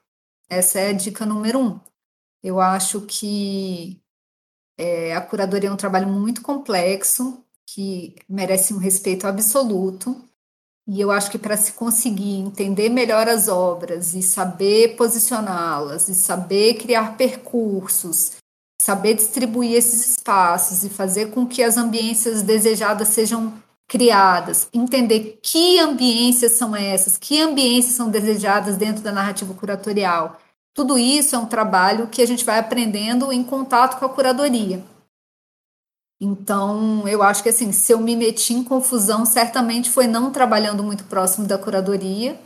Essa 0.48 0.80
é 0.80 0.88
a 0.88 0.92
dica 0.92 1.24
número 1.24 1.58
um. 1.58 1.80
Eu 2.42 2.60
acho 2.60 3.02
que 3.02 4.00
é, 4.78 5.14
a 5.14 5.20
curadoria 5.20 5.68
é 5.68 5.72
um 5.72 5.76
trabalho 5.76 6.08
muito 6.08 6.40
complexo, 6.42 7.44
que 7.66 8.16
merece 8.28 8.72
um 8.72 8.78
respeito 8.78 9.26
absoluto. 9.26 10.24
E 10.86 11.00
eu 11.00 11.10
acho 11.10 11.30
que 11.30 11.38
para 11.38 11.56
se 11.56 11.72
conseguir 11.72 12.36
entender 12.36 12.88
melhor 12.88 13.28
as 13.28 13.46
obras 13.46 14.14
e 14.14 14.22
saber 14.22 14.96
posicioná-las, 14.96 16.08
e 16.08 16.14
saber 16.14 16.74
criar 16.74 17.16
percursos, 17.18 18.36
saber 18.80 19.14
distribuir 19.14 19.74
esses 19.74 20.12
espaços 20.12 20.84
e 20.84 20.88
fazer 20.88 21.30
com 21.30 21.46
que 21.46 21.62
as 21.62 21.76
ambiências 21.76 22.40
desejadas 22.40 23.08
sejam 23.08 23.52
criadas, 23.88 24.68
entender 24.72 25.40
que 25.42 25.80
ambiências 25.80 26.52
são 26.52 26.76
essas, 26.76 27.16
que 27.16 27.40
ambiências 27.40 27.94
são 27.94 28.10
desejadas 28.10 28.76
dentro 28.76 29.02
da 29.02 29.10
narrativa 29.10 29.54
curatorial. 29.54 30.38
Tudo 30.74 30.98
isso 30.98 31.34
é 31.34 31.38
um 31.38 31.46
trabalho 31.46 32.06
que 32.06 32.20
a 32.20 32.26
gente 32.26 32.44
vai 32.44 32.58
aprendendo 32.58 33.32
em 33.32 33.42
contato 33.42 33.98
com 33.98 34.04
a 34.04 34.08
curadoria. 34.08 34.84
Então, 36.20 37.08
eu 37.08 37.22
acho 37.22 37.42
que 37.42 37.48
assim, 37.48 37.72
se 37.72 37.92
eu 37.92 37.98
me 37.98 38.14
meti 38.14 38.52
em 38.52 38.62
confusão, 38.62 39.24
certamente 39.24 39.88
foi 39.88 40.06
não 40.06 40.30
trabalhando 40.30 40.82
muito 40.82 41.04
próximo 41.04 41.46
da 41.46 41.56
curadoria, 41.56 42.38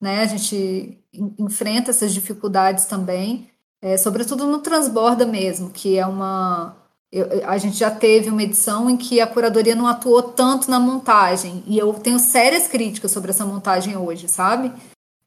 né? 0.00 0.20
A 0.20 0.26
gente 0.26 1.02
enfrenta 1.38 1.90
essas 1.90 2.12
dificuldades 2.12 2.84
também, 2.84 3.50
é, 3.82 3.96
sobretudo 3.96 4.46
no 4.46 4.60
transborda 4.60 5.26
mesmo, 5.26 5.70
que 5.70 5.98
é 5.98 6.06
uma 6.06 6.76
eu, 7.16 7.48
a 7.48 7.56
gente 7.58 7.76
já 7.76 7.90
teve 7.90 8.28
uma 8.28 8.42
edição 8.42 8.90
em 8.90 8.96
que 8.96 9.20
a 9.20 9.26
curadoria 9.26 9.74
não 9.74 9.86
atuou 9.86 10.22
tanto 10.22 10.70
na 10.70 10.78
montagem, 10.78 11.62
e 11.66 11.78
eu 11.78 11.92
tenho 11.94 12.18
sérias 12.18 12.68
críticas 12.68 13.10
sobre 13.10 13.30
essa 13.30 13.44
montagem 13.44 13.96
hoje, 13.96 14.28
sabe? 14.28 14.72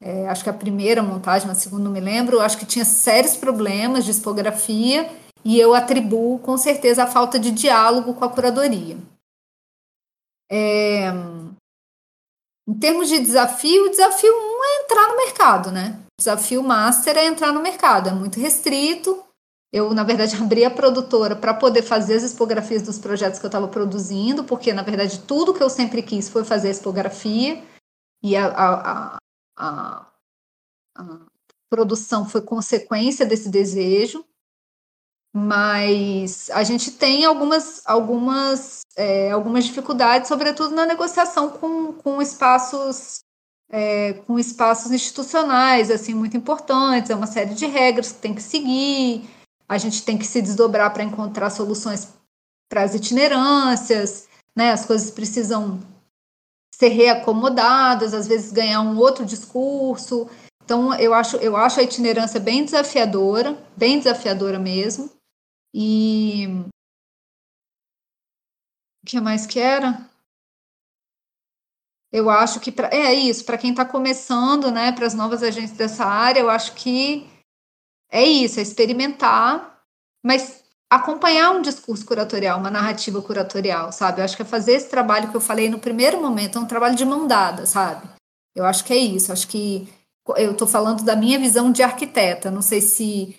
É, 0.02 0.30
acho 0.30 0.44
que 0.44 0.50
a 0.50 0.54
primeira 0.54 1.04
montagem, 1.04 1.50
a 1.50 1.56
segunda 1.56 1.84
não 1.84 1.92
me 1.92 2.00
lembro, 2.00 2.40
acho 2.40 2.58
que 2.58 2.66
tinha 2.66 2.86
sérios 2.86 3.36
problemas 3.36 4.06
de 4.06 4.12
expografia 4.12 5.10
e 5.44 5.60
eu 5.60 5.74
atribuo 5.74 6.40
com 6.40 6.58
certeza 6.58 7.04
a 7.04 7.08
falta 7.08 7.38
de 7.38 7.52
diálogo 7.52 8.14
com 8.14 8.24
a 8.24 8.30
curadoria. 8.30 8.98
É, 10.52 11.10
em 12.68 12.74
termos 12.80 13.10
de 13.10 13.20
desafio, 13.20 13.88
o 13.88 13.90
desafio 13.90 14.32
um 14.32 14.64
é 14.64 14.84
entrar 14.84 15.08
no 15.08 15.18
mercado, 15.18 15.72
né? 15.72 16.00
O 16.20 16.22
desafio 16.22 16.62
master 16.62 17.18
é 17.18 17.26
entrar 17.26 17.52
no 17.52 17.64
mercado, 17.64 18.10
é 18.10 18.12
muito 18.12 18.40
restrito. 18.40 19.24
Eu, 19.72 19.94
na 19.94 20.04
verdade, 20.04 20.36
abri 20.42 20.66
a 20.66 20.72
produtora 20.72 21.36
para 21.36 21.54
poder 21.54 21.84
fazer 21.84 22.16
as 22.16 22.24
expografias 22.24 22.82
dos 22.82 22.98
projetos 22.98 23.40
que 23.40 23.46
eu 23.46 23.50
estava 23.50 23.68
produzindo, 23.68 24.44
porque, 24.44 24.74
na 24.74 24.82
verdade, 24.82 25.20
tudo 25.20 25.54
que 25.54 25.64
eu 25.64 25.70
sempre 25.70 26.02
quis 26.02 26.30
foi 26.30 26.44
fazer 26.44 26.70
a 26.70 26.72
expografia, 26.72 27.64
e 28.22 28.36
a, 28.36 28.48
a, 28.48 29.18
a, 29.58 30.08
a 30.98 31.20
produção 31.70 32.28
foi 32.28 32.42
consequência 32.42 33.26
desse 33.26 33.50
desejo. 33.50 34.26
Mas 35.32 36.50
a 36.50 36.64
gente 36.64 36.92
tem 36.92 37.24
algumas, 37.24 37.84
algumas, 37.86 38.82
é, 38.98 39.32
algumas 39.32 39.64
dificuldades, 39.66 40.28
sobretudo 40.28 40.74
na 40.74 40.88
negociação 40.88 41.52
com, 41.52 41.94
com 41.94 42.20
espaços 42.20 43.20
é, 43.72 44.14
com 44.26 44.40
espaços 44.40 44.92
institucionais 44.92 45.92
assim 45.92 46.16
muito 46.16 46.36
importantes, 46.36 47.12
é 47.12 47.16
uma 47.16 47.28
série 47.28 47.54
de 47.54 47.68
regras 47.68 48.12
que 48.12 48.20
tem 48.20 48.34
que 48.34 48.42
seguir, 48.42 49.30
a 49.70 49.78
gente 49.78 50.04
tem 50.04 50.18
que 50.18 50.26
se 50.26 50.42
desdobrar 50.42 50.92
para 50.92 51.04
encontrar 51.04 51.52
soluções 51.52 52.12
para 52.68 52.82
as 52.82 52.96
itinerâncias, 52.96 54.28
né? 54.56 54.72
As 54.72 54.84
coisas 54.84 55.12
precisam 55.12 55.80
ser 56.74 56.90
reacomodadas, 56.90 58.14
às 58.16 58.28
vezes 58.28 58.52
ganhar 58.52 58.82
um 58.82 58.98
outro 58.98 59.24
discurso. 59.24 60.28
Então 60.64 60.94
eu 60.96 61.14
acho 61.14 61.38
eu 61.38 61.56
acho 61.56 61.80
a 61.80 61.84
itinerância 61.84 62.40
bem 62.40 62.66
desafiadora, 62.66 63.54
bem 63.78 64.00
desafiadora 64.00 64.58
mesmo. 64.58 65.12
E 65.72 66.48
o 69.04 69.06
que 69.06 69.22
mais 69.22 69.46
que 69.46 69.60
era? 69.60 70.10
Eu 72.12 72.28
acho 72.28 72.60
que 72.60 72.72
pra, 72.72 72.90
é 72.92 73.14
isso, 73.14 73.46
para 73.46 73.58
quem 73.58 73.70
está 73.70 73.86
começando, 73.86 74.72
né, 74.72 74.92
para 74.92 75.06
as 75.06 75.14
novas 75.14 75.44
agências 75.44 75.78
dessa 75.78 76.06
área, 76.06 76.40
eu 76.40 76.50
acho 76.50 76.74
que 76.74 77.30
é 78.12 78.24
isso, 78.24 78.60
é 78.60 78.64
experimentar, 78.64 79.82
mas 80.24 80.64
acompanhar 80.90 81.52
um 81.52 81.62
discurso 81.62 82.06
curatorial, 82.06 82.60
uma 82.60 82.72
narrativa 82.72 83.22
curatorial, 83.22 83.92
sabe? 83.92 84.22
Eu 84.22 84.26
acho 84.26 84.36
que 84.36 84.42
é 84.42 84.46
fazer 84.46 84.74
esse 84.74 84.90
trabalho 84.90 85.30
que 85.30 85.38
eu 85.38 85.42
falei 85.42 85.70
no 85.70 85.80
primeiro 85.80 86.22
momento, 86.22 86.58
é 86.58 86.62
um 86.62 86.68
trabalho 86.68 86.96
de 86.96 87.06
mão 87.06 87.28
dada, 87.28 87.66
sabe? 87.66 88.08
Eu 88.56 88.66
acho 88.66 88.84
que 88.84 88.94
é 88.94 88.98
isso, 88.98 89.32
acho 89.32 89.48
que 89.48 89.88
eu 90.38 90.52
estou 90.52 90.68
falando 90.68 91.04
da 91.04 91.16
minha 91.16 91.40
visão 91.40 91.72
de 91.72 91.84
arquiteta, 91.84 92.52
não 92.52 92.62
sei 92.62 92.82
se 92.82 93.36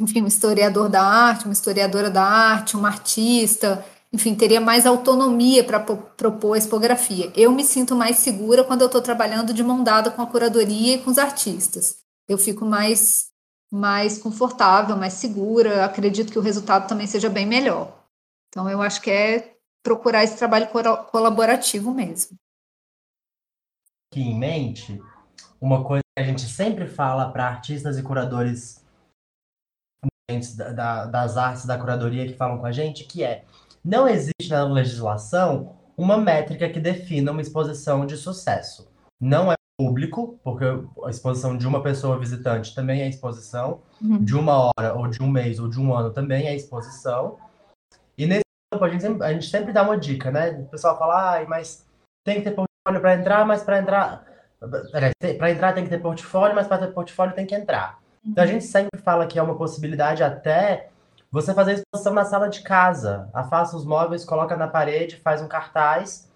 enfim, 0.00 0.22
um 0.22 0.26
historiador 0.26 0.88
da 0.88 1.02
arte, 1.02 1.44
uma 1.44 1.52
historiadora 1.52 2.10
da 2.10 2.22
arte, 2.24 2.76
um 2.76 2.84
artista, 2.84 3.84
enfim, 4.12 4.34
teria 4.34 4.60
mais 4.60 4.84
autonomia 4.84 5.64
para 5.64 5.80
propor 5.80 6.54
a 6.54 6.58
expografia. 6.58 7.32
Eu 7.36 7.52
me 7.52 7.64
sinto 7.64 7.94
mais 7.94 8.18
segura 8.18 8.64
quando 8.64 8.82
eu 8.82 8.86
estou 8.86 9.00
trabalhando 9.00 9.54
de 9.54 9.62
mão 9.62 9.82
dada 9.82 10.10
com 10.10 10.20
a 10.20 10.26
curadoria 10.26 10.96
e 10.96 10.98
com 10.98 11.10
os 11.10 11.18
artistas. 11.18 12.01
Eu 12.28 12.38
fico 12.38 12.64
mais, 12.64 13.30
mais 13.70 14.18
confortável, 14.18 14.96
mais 14.96 15.14
segura, 15.14 15.84
acredito 15.84 16.32
que 16.32 16.38
o 16.38 16.42
resultado 16.42 16.88
também 16.88 17.06
seja 17.06 17.28
bem 17.28 17.46
melhor. 17.46 18.06
Então, 18.48 18.68
eu 18.68 18.80
acho 18.82 19.00
que 19.00 19.10
é 19.10 19.56
procurar 19.82 20.22
esse 20.22 20.36
trabalho 20.36 20.68
colaborativo 21.10 21.92
mesmo. 21.92 22.36
Aqui 24.10 24.20
em 24.20 24.38
mente, 24.38 25.02
uma 25.60 25.84
coisa 25.84 26.02
que 26.16 26.22
a 26.22 26.26
gente 26.26 26.42
sempre 26.42 26.86
fala 26.86 27.32
para 27.32 27.48
artistas 27.48 27.98
e 27.98 28.02
curadores 28.02 28.82
da, 30.56 30.72
da, 30.72 31.06
das 31.06 31.36
artes 31.36 31.64
da 31.64 31.78
curadoria 31.78 32.26
que 32.26 32.36
falam 32.36 32.58
com 32.58 32.66
a 32.66 32.72
gente, 32.72 33.04
que 33.04 33.24
é 33.24 33.44
não 33.84 34.06
existe 34.06 34.48
na 34.48 34.64
legislação 34.64 35.76
uma 35.96 36.16
métrica 36.16 36.68
que 36.68 36.80
defina 36.80 37.32
uma 37.32 37.42
exposição 37.42 38.06
de 38.06 38.16
sucesso. 38.16 38.88
Não 39.20 39.50
é 39.50 39.54
público, 39.82 40.38
porque 40.44 40.64
a 41.04 41.10
exposição 41.10 41.56
de 41.56 41.66
uma 41.66 41.82
pessoa 41.82 42.16
visitante 42.16 42.72
também 42.72 43.02
é 43.02 43.08
exposição, 43.08 43.80
uhum. 44.00 44.22
de 44.22 44.36
uma 44.36 44.70
hora, 44.70 44.94
ou 44.94 45.08
de 45.08 45.20
um 45.20 45.28
mês, 45.28 45.58
ou 45.58 45.68
de 45.68 45.80
um 45.80 45.92
ano 45.92 46.10
também 46.10 46.46
é 46.46 46.54
exposição. 46.54 47.36
E 48.16 48.26
nesse 48.26 48.44
campo 48.70 48.84
a 48.84 48.88
gente 48.88 49.00
sempre, 49.00 49.26
a 49.26 49.32
gente 49.32 49.46
sempre 49.48 49.72
dá 49.72 49.82
uma 49.82 49.98
dica, 49.98 50.30
né? 50.30 50.50
O 50.50 50.66
pessoal 50.66 50.96
fala, 50.96 51.40
ah, 51.40 51.44
mas 51.48 51.84
tem 52.24 52.36
que 52.36 52.42
ter 52.42 52.52
portfólio 52.52 53.00
para 53.00 53.14
entrar, 53.14 53.44
mas 53.44 53.64
para 53.64 53.80
entrar. 53.80 54.24
Para 55.38 55.50
entrar 55.50 55.72
tem 55.72 55.82
que 55.82 55.90
ter 55.90 55.98
portfólio, 55.98 56.54
mas 56.54 56.68
para 56.68 56.86
ter 56.86 56.92
portfólio 56.92 57.34
tem 57.34 57.44
que 57.44 57.54
entrar. 57.54 57.98
Então 58.24 58.44
a 58.44 58.46
gente 58.46 58.64
sempre 58.64 59.00
fala 59.00 59.26
que 59.26 59.38
é 59.38 59.42
uma 59.42 59.56
possibilidade 59.56 60.22
até 60.22 60.90
você 61.28 61.52
fazer 61.52 61.72
exposição 61.72 62.14
na 62.14 62.24
sala 62.24 62.48
de 62.48 62.60
casa. 62.62 63.28
Afasta 63.32 63.76
os 63.76 63.84
móveis, 63.84 64.24
coloca 64.24 64.56
na 64.56 64.68
parede, 64.68 65.16
faz 65.16 65.42
um 65.42 65.48
cartaz. 65.48 66.30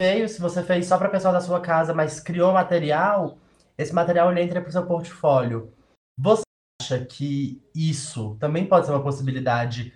Veio, 0.00 0.26
se 0.30 0.40
você 0.40 0.62
fez 0.62 0.86
só 0.86 0.96
para 0.96 1.08
o 1.08 1.10
pessoal 1.10 1.34
da 1.34 1.42
sua 1.42 1.60
casa, 1.60 1.92
mas 1.92 2.20
criou 2.20 2.54
material, 2.54 3.36
esse 3.76 3.92
material 3.92 4.30
ele 4.30 4.40
entra 4.40 4.58
para 4.58 4.70
o 4.70 4.72
seu 4.72 4.86
portfólio. 4.86 5.74
Você 6.18 6.40
acha 6.80 7.04
que 7.04 7.62
isso 7.74 8.34
também 8.40 8.64
pode 8.64 8.86
ser 8.86 8.92
uma 8.92 9.02
possibilidade 9.02 9.92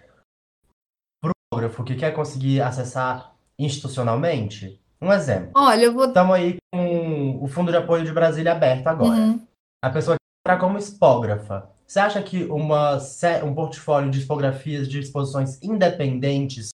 para 1.22 1.30
o 1.30 1.32
fotógrafo 1.48 1.82
que 1.82 1.94
quer 1.94 2.12
conseguir 2.12 2.60
acessar 2.60 3.34
institucionalmente? 3.58 4.78
Um 5.00 5.10
exemplo. 5.10 5.52
Olha, 5.54 5.84
eu 5.84 5.94
vou. 5.94 6.04
Estamos 6.04 6.36
aí 6.36 6.58
com 6.70 7.42
o 7.42 7.48
Fundo 7.48 7.70
de 7.70 7.78
Apoio 7.78 8.04
de 8.04 8.12
Brasília 8.12 8.52
aberto 8.52 8.86
agora. 8.88 9.18
Uhum. 9.18 9.46
A 9.82 9.88
pessoa 9.88 10.18
entrar 10.46 10.60
como 10.60 10.76
expógrafa, 10.76 11.70
você 11.86 11.98
acha 11.98 12.22
que 12.22 12.44
uma, 12.44 12.98
um 13.42 13.54
portfólio 13.54 14.10
de 14.10 14.18
expografias 14.18 14.86
de 14.86 15.00
exposições 15.00 15.62
independentes 15.62 16.68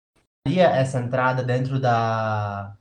faria 0.47 0.71
essa 0.71 0.99
entrada 0.99 1.43
dentro 1.43 1.79
da 1.79 2.75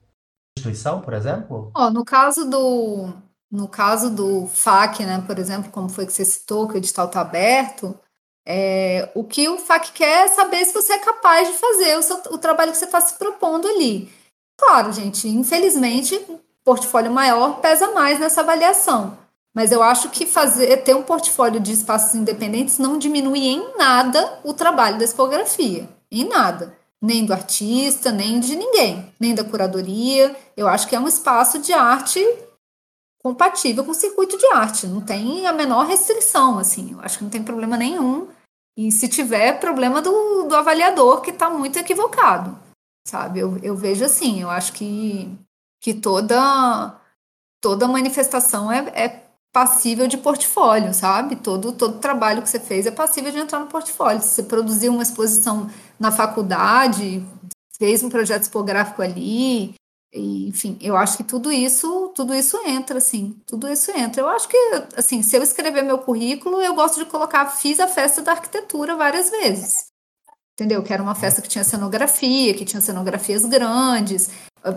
instituição, 0.57 1.01
por 1.01 1.13
exemplo? 1.13 1.71
Oh, 1.75 1.89
no 1.89 2.03
caso 2.03 2.49
do 2.49 3.13
no 3.49 3.67
caso 3.67 4.09
do 4.09 4.45
FAC, 4.47 5.05
né, 5.05 5.23
por 5.25 5.39
exemplo, 5.39 5.71
como 5.71 5.87
foi 5.87 6.05
que 6.05 6.11
você 6.11 6.25
citou, 6.25 6.67
que 6.67 6.73
o 6.73 6.77
edital 6.77 7.07
está 7.07 7.21
aberto, 7.21 7.97
é, 8.45 9.09
o 9.15 9.23
que 9.23 9.47
o 9.47 9.57
FAC 9.57 9.91
quer 9.93 10.25
é 10.25 10.27
saber 10.27 10.65
se 10.65 10.73
você 10.73 10.93
é 10.93 10.99
capaz 10.99 11.47
de 11.47 11.53
fazer 11.53 11.97
o, 11.97 12.01
seu, 12.01 12.17
o 12.31 12.37
trabalho 12.37 12.71
que 12.71 12.77
você 12.77 12.85
está 12.85 12.99
se 12.99 13.17
propondo 13.17 13.67
ali. 13.67 14.11
Claro, 14.57 14.91
gente, 14.91 15.27
infelizmente, 15.27 16.19
portfólio 16.63 17.11
maior 17.11 17.59
pesa 17.59 17.93
mais 17.93 18.19
nessa 18.19 18.41
avaliação. 18.41 19.17
Mas 19.53 19.71
eu 19.71 19.81
acho 19.81 20.09
que 20.09 20.25
fazer 20.25 20.77
ter 20.83 20.95
um 20.95 21.03
portfólio 21.03 21.59
de 21.59 21.71
espaços 21.71 22.13
independentes 22.15 22.77
não 22.77 22.97
diminui 22.97 23.39
em 23.39 23.77
nada 23.77 24.39
o 24.43 24.53
trabalho 24.53 24.97
da 24.97 25.05
expografia. 25.05 25.89
Em 26.11 26.25
nada. 26.25 26.76
Nem 27.01 27.25
do 27.25 27.33
artista, 27.33 28.11
nem 28.11 28.39
de 28.39 28.55
ninguém. 28.55 29.13
Nem 29.19 29.35
da 29.35 29.43
curadoria. 29.43 30.35
Eu 30.55 30.67
acho 30.67 30.87
que 30.87 30.95
é 30.95 30.99
um 30.99 31.07
espaço 31.07 31.59
de 31.59 31.73
arte 31.73 32.19
compatível 33.21 33.83
com 33.83 33.91
o 33.91 33.95
circuito 33.95 34.37
de 34.37 34.47
arte. 34.53 34.87
Não 34.87 35.01
tem 35.01 35.45
a 35.45 35.53
menor 35.53 35.85
restrição, 35.85 36.57
assim. 36.57 36.93
Eu 36.93 37.01
acho 37.01 37.17
que 37.17 37.23
não 37.23 37.31
tem 37.31 37.43
problema 37.43 37.77
nenhum. 37.77 38.29
E 38.77 38.91
se 38.91 39.07
tiver, 39.07 39.59
problema 39.59 40.01
do, 40.01 40.43
do 40.43 40.55
avaliador 40.55 41.21
que 41.21 41.31
está 41.31 41.49
muito 41.49 41.77
equivocado. 41.77 42.57
Sabe? 43.07 43.39
Eu, 43.39 43.57
eu 43.63 43.75
vejo 43.75 44.05
assim, 44.05 44.41
eu 44.41 44.49
acho 44.49 44.73
que, 44.73 45.29
que 45.81 45.93
toda, 45.93 46.99
toda 47.61 47.87
manifestação 47.87 48.71
é, 48.71 48.79
é 48.93 49.26
passível 49.57 50.05
de 50.05 50.19
portfólio, 50.19 50.93
sabe? 50.93 51.35
Todo, 51.35 51.71
todo 51.71 51.97
trabalho 51.97 52.43
que 52.43 52.49
você 52.49 52.59
fez 52.59 52.85
é 52.85 52.91
passível 52.91 53.31
de 53.31 53.39
entrar 53.39 53.59
no 53.59 53.65
portfólio. 53.65 54.21
Se 54.21 54.29
você 54.29 54.43
produziu 54.43 54.93
uma 54.93 55.01
exposição 55.01 55.67
na 55.99 56.11
faculdade, 56.11 57.25
fez 57.75 58.03
um 58.03 58.09
projeto 58.09 58.43
expográfico 58.43 59.01
ali, 59.01 59.73
enfim, 60.13 60.77
eu 60.79 60.95
acho 60.95 61.17
que 61.17 61.23
tudo 61.23 61.51
isso, 61.51 62.13
tudo 62.15 62.35
isso 62.35 62.55
entra, 62.67 62.99
assim, 62.99 63.35
tudo 63.47 63.67
isso 63.67 63.89
entra. 63.89 64.21
Eu 64.21 64.29
acho 64.29 64.47
que, 64.47 64.57
assim, 64.95 65.23
se 65.23 65.35
eu 65.35 65.41
escrever 65.41 65.81
meu 65.81 65.97
currículo, 65.97 66.61
eu 66.61 66.75
gosto 66.75 66.99
de 66.99 67.05
colocar, 67.05 67.47
fiz 67.47 67.79
a 67.79 67.87
festa 67.87 68.21
da 68.21 68.33
arquitetura 68.33 68.95
várias 68.95 69.31
vezes. 69.31 69.87
Entendeu? 70.53 70.83
Que 70.83 70.93
era 70.93 71.01
uma 71.01 71.15
festa 71.15 71.41
que 71.41 71.49
tinha 71.49 71.63
cenografia, 71.63 72.53
que 72.53 72.63
tinha 72.63 72.81
cenografias 72.81 73.43
grandes. 73.43 74.29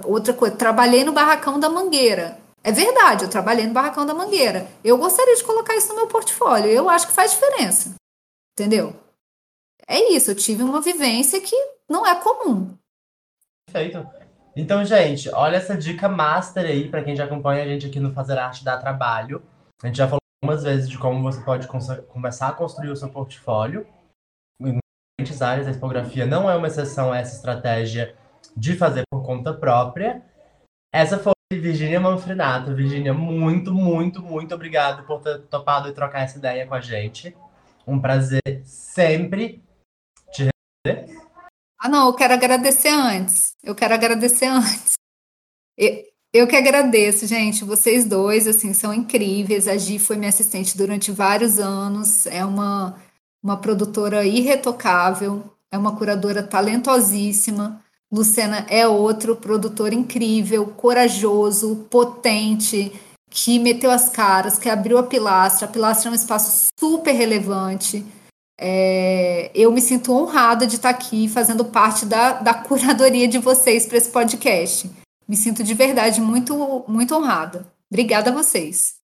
Outra 0.06 0.32
coisa, 0.32 0.56
trabalhei 0.56 1.04
no 1.04 1.12
Barracão 1.12 1.60
da 1.60 1.68
Mangueira. 1.68 2.39
É 2.62 2.70
verdade, 2.70 3.24
eu 3.24 3.30
trabalhei 3.30 3.66
no 3.66 3.72
Barracão 3.72 4.04
da 4.04 4.14
Mangueira. 4.14 4.68
Eu 4.84 4.98
gostaria 4.98 5.34
de 5.34 5.44
colocar 5.44 5.76
isso 5.76 5.88
no 5.88 5.96
meu 5.96 6.06
portfólio. 6.06 6.70
Eu 6.70 6.90
acho 6.90 7.06
que 7.06 7.12
faz 7.12 7.32
diferença. 7.32 7.94
Entendeu? 8.52 8.94
É 9.86 10.12
isso, 10.12 10.30
eu 10.30 10.34
tive 10.34 10.62
uma 10.62 10.80
vivência 10.80 11.40
que 11.40 11.56
não 11.88 12.06
é 12.06 12.14
comum. 12.14 12.76
Perfeito. 13.66 14.06
Então, 14.54 14.84
gente, 14.84 15.30
olha 15.30 15.56
essa 15.56 15.76
dica 15.76 16.08
master 16.08 16.66
aí 16.66 16.88
para 16.88 17.02
quem 17.02 17.16
já 17.16 17.24
acompanha 17.24 17.62
a 17.62 17.66
gente 17.66 17.86
aqui 17.86 17.98
no 17.98 18.12
Fazer 18.12 18.38
Arte 18.38 18.64
Dá 18.64 18.76
Trabalho. 18.76 19.42
A 19.82 19.86
gente 19.86 19.96
já 19.96 20.06
falou 20.06 20.20
algumas 20.42 20.62
vezes 20.62 20.88
de 20.88 20.98
como 20.98 21.22
você 21.22 21.40
pode 21.42 21.66
começar 21.66 22.48
a 22.48 22.52
construir 22.52 22.90
o 22.90 22.96
seu 22.96 23.08
portfólio. 23.08 23.86
Em 24.60 24.78
diferentes 25.18 25.40
áreas, 25.40 25.66
a 25.66 25.72
tipografia 25.72 26.26
não 26.26 26.50
é 26.50 26.54
uma 26.54 26.66
exceção 26.66 27.12
a 27.12 27.18
essa 27.18 27.36
estratégia 27.36 28.14
de 28.56 28.76
fazer 28.76 29.04
por 29.10 29.24
conta 29.24 29.54
própria. 29.54 30.22
Essa 30.92 31.18
foi 31.18 31.32
Virginia 31.52 31.98
Manfrenato. 31.98 32.74
Virginia, 32.74 33.12
muito, 33.12 33.74
muito, 33.74 34.22
muito 34.22 34.54
obrigado 34.54 35.04
por 35.04 35.20
ter 35.20 35.40
topado 35.42 35.88
e 35.88 35.92
trocar 35.92 36.22
essa 36.22 36.38
ideia 36.38 36.66
com 36.66 36.74
a 36.74 36.80
gente. 36.80 37.36
Um 37.84 38.00
prazer 38.00 38.40
sempre 38.64 39.60
te 40.32 40.48
receber. 40.84 41.18
Ah, 41.76 41.88
não, 41.88 42.06
eu 42.06 42.14
quero 42.14 42.34
agradecer 42.34 42.90
antes. 42.90 43.54
Eu 43.64 43.74
quero 43.74 43.94
agradecer 43.94 44.46
antes. 44.46 44.94
Eu 46.32 46.46
que 46.46 46.54
agradeço, 46.54 47.26
gente. 47.26 47.64
Vocês 47.64 48.04
dois, 48.04 48.46
assim, 48.46 48.72
são 48.72 48.94
incríveis. 48.94 49.66
A 49.66 49.76
Gi 49.76 49.98
foi 49.98 50.16
minha 50.16 50.28
assistente 50.28 50.78
durante 50.78 51.10
vários 51.10 51.58
anos. 51.58 52.26
É 52.26 52.44
uma, 52.44 52.96
uma 53.42 53.56
produtora 53.56 54.24
irretocável. 54.24 55.42
É 55.72 55.76
uma 55.76 55.96
curadora 55.96 56.44
talentosíssima. 56.44 57.82
Lucena 58.12 58.66
é 58.68 58.86
outro 58.88 59.36
produtor 59.36 59.92
incrível, 59.92 60.66
corajoso, 60.66 61.86
potente, 61.88 62.92
que 63.30 63.58
meteu 63.58 63.90
as 63.90 64.08
caras, 64.08 64.58
que 64.58 64.68
abriu 64.68 64.98
a 64.98 65.04
pilastra. 65.04 65.68
A 65.68 65.70
pilastra 65.70 66.08
é 66.08 66.12
um 66.12 66.16
espaço 66.16 66.72
super 66.78 67.12
relevante. 67.12 68.04
É, 68.58 69.50
eu 69.54 69.70
me 69.72 69.80
sinto 69.80 70.12
honrada 70.12 70.66
de 70.66 70.76
estar 70.76 70.90
aqui 70.90 71.28
fazendo 71.28 71.64
parte 71.64 72.04
da, 72.04 72.34
da 72.34 72.52
curadoria 72.52 73.28
de 73.28 73.38
vocês 73.38 73.86
para 73.86 73.96
esse 73.96 74.10
podcast. 74.10 74.90
Me 75.28 75.36
sinto 75.36 75.62
de 75.62 75.72
verdade 75.72 76.20
muito, 76.20 76.84
muito 76.88 77.14
honrada. 77.14 77.72
Obrigada 77.90 78.30
a 78.30 78.34
vocês. 78.34 78.96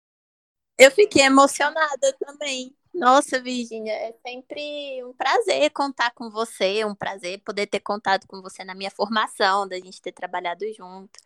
Eu 0.77 0.90
fiquei 0.90 1.23
emocionada 1.23 2.12
também. 2.19 2.75
Nossa, 2.96 3.38
Virginia, 3.40 3.92
é 3.92 4.14
sempre 4.26 5.04
um 5.04 5.12
prazer 5.12 5.70
contar 5.70 6.12
com 6.14 6.30
você, 6.30 6.82
um 6.82 6.94
prazer 6.94 7.42
poder 7.44 7.66
ter 7.66 7.80
contado 7.80 8.26
com 8.26 8.40
você 8.40 8.64
na 8.64 8.74
minha 8.74 8.90
formação, 8.90 9.68
da 9.68 9.76
gente 9.76 10.00
ter 10.00 10.12
trabalhado 10.12 10.64
junto. 10.72 11.20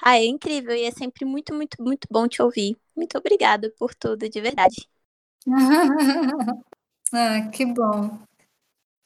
Ah, 0.00 0.16
é 0.16 0.24
incrível 0.24 0.76
e 0.76 0.84
é 0.84 0.92
sempre 0.92 1.24
muito, 1.24 1.52
muito, 1.52 1.82
muito 1.82 2.06
bom 2.08 2.28
te 2.28 2.40
ouvir. 2.40 2.76
Muito 2.94 3.18
obrigada 3.18 3.72
por 3.76 3.92
tudo, 3.92 4.28
de 4.28 4.40
verdade. 4.40 4.88
Ah, 7.10 7.48
que 7.50 7.64
bom. 7.64 8.18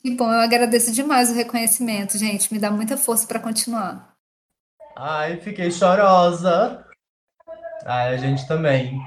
Que 0.01 0.11
bom, 0.11 0.25
eu 0.25 0.41
agradeço 0.41 0.91
demais 0.91 1.31
o 1.31 1.35
reconhecimento, 1.35 2.19
gente. 2.19 2.53
Me 2.53 2.59
dá 2.59 2.69
muita 2.69 2.97
força 2.97 3.29
para 3.29 3.39
continuar. 3.39 4.13
Ai, 4.97 5.41
fiquei 5.41 5.71
chorosa. 5.71 6.85
Ai, 7.87 8.15
a 8.15 8.17
gente 8.17 8.45
também. 8.49 9.01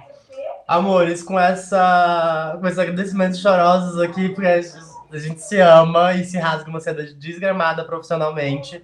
Amores, 0.68 1.22
com 1.22 1.40
essa 1.40 2.58
com 2.60 2.68
esse 2.68 2.82
agradecimento 2.82 3.38
chorosos 3.38 4.02
aqui, 4.02 4.30
porque 4.30 4.48
a 4.48 5.20
gente 5.20 5.42
se 5.42 5.60
ama 5.60 6.14
e 6.14 6.26
se 6.26 6.38
rasga 6.38 6.70
uma 6.70 6.80
seda 6.80 7.04
desgramada 7.04 7.86
profissionalmente. 7.86 8.84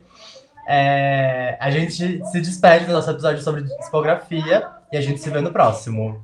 É, 0.67 1.57
a 1.59 1.71
gente 1.71 2.23
se 2.25 2.39
despede 2.39 2.85
do 2.85 2.93
nosso 2.93 3.09
episódio 3.09 3.41
sobre 3.41 3.63
tipografia 3.83 4.67
e 4.91 4.97
a 4.97 5.01
gente 5.01 5.19
se 5.19 5.29
vê 5.29 5.41
no 5.41 5.51
próximo. 5.51 6.23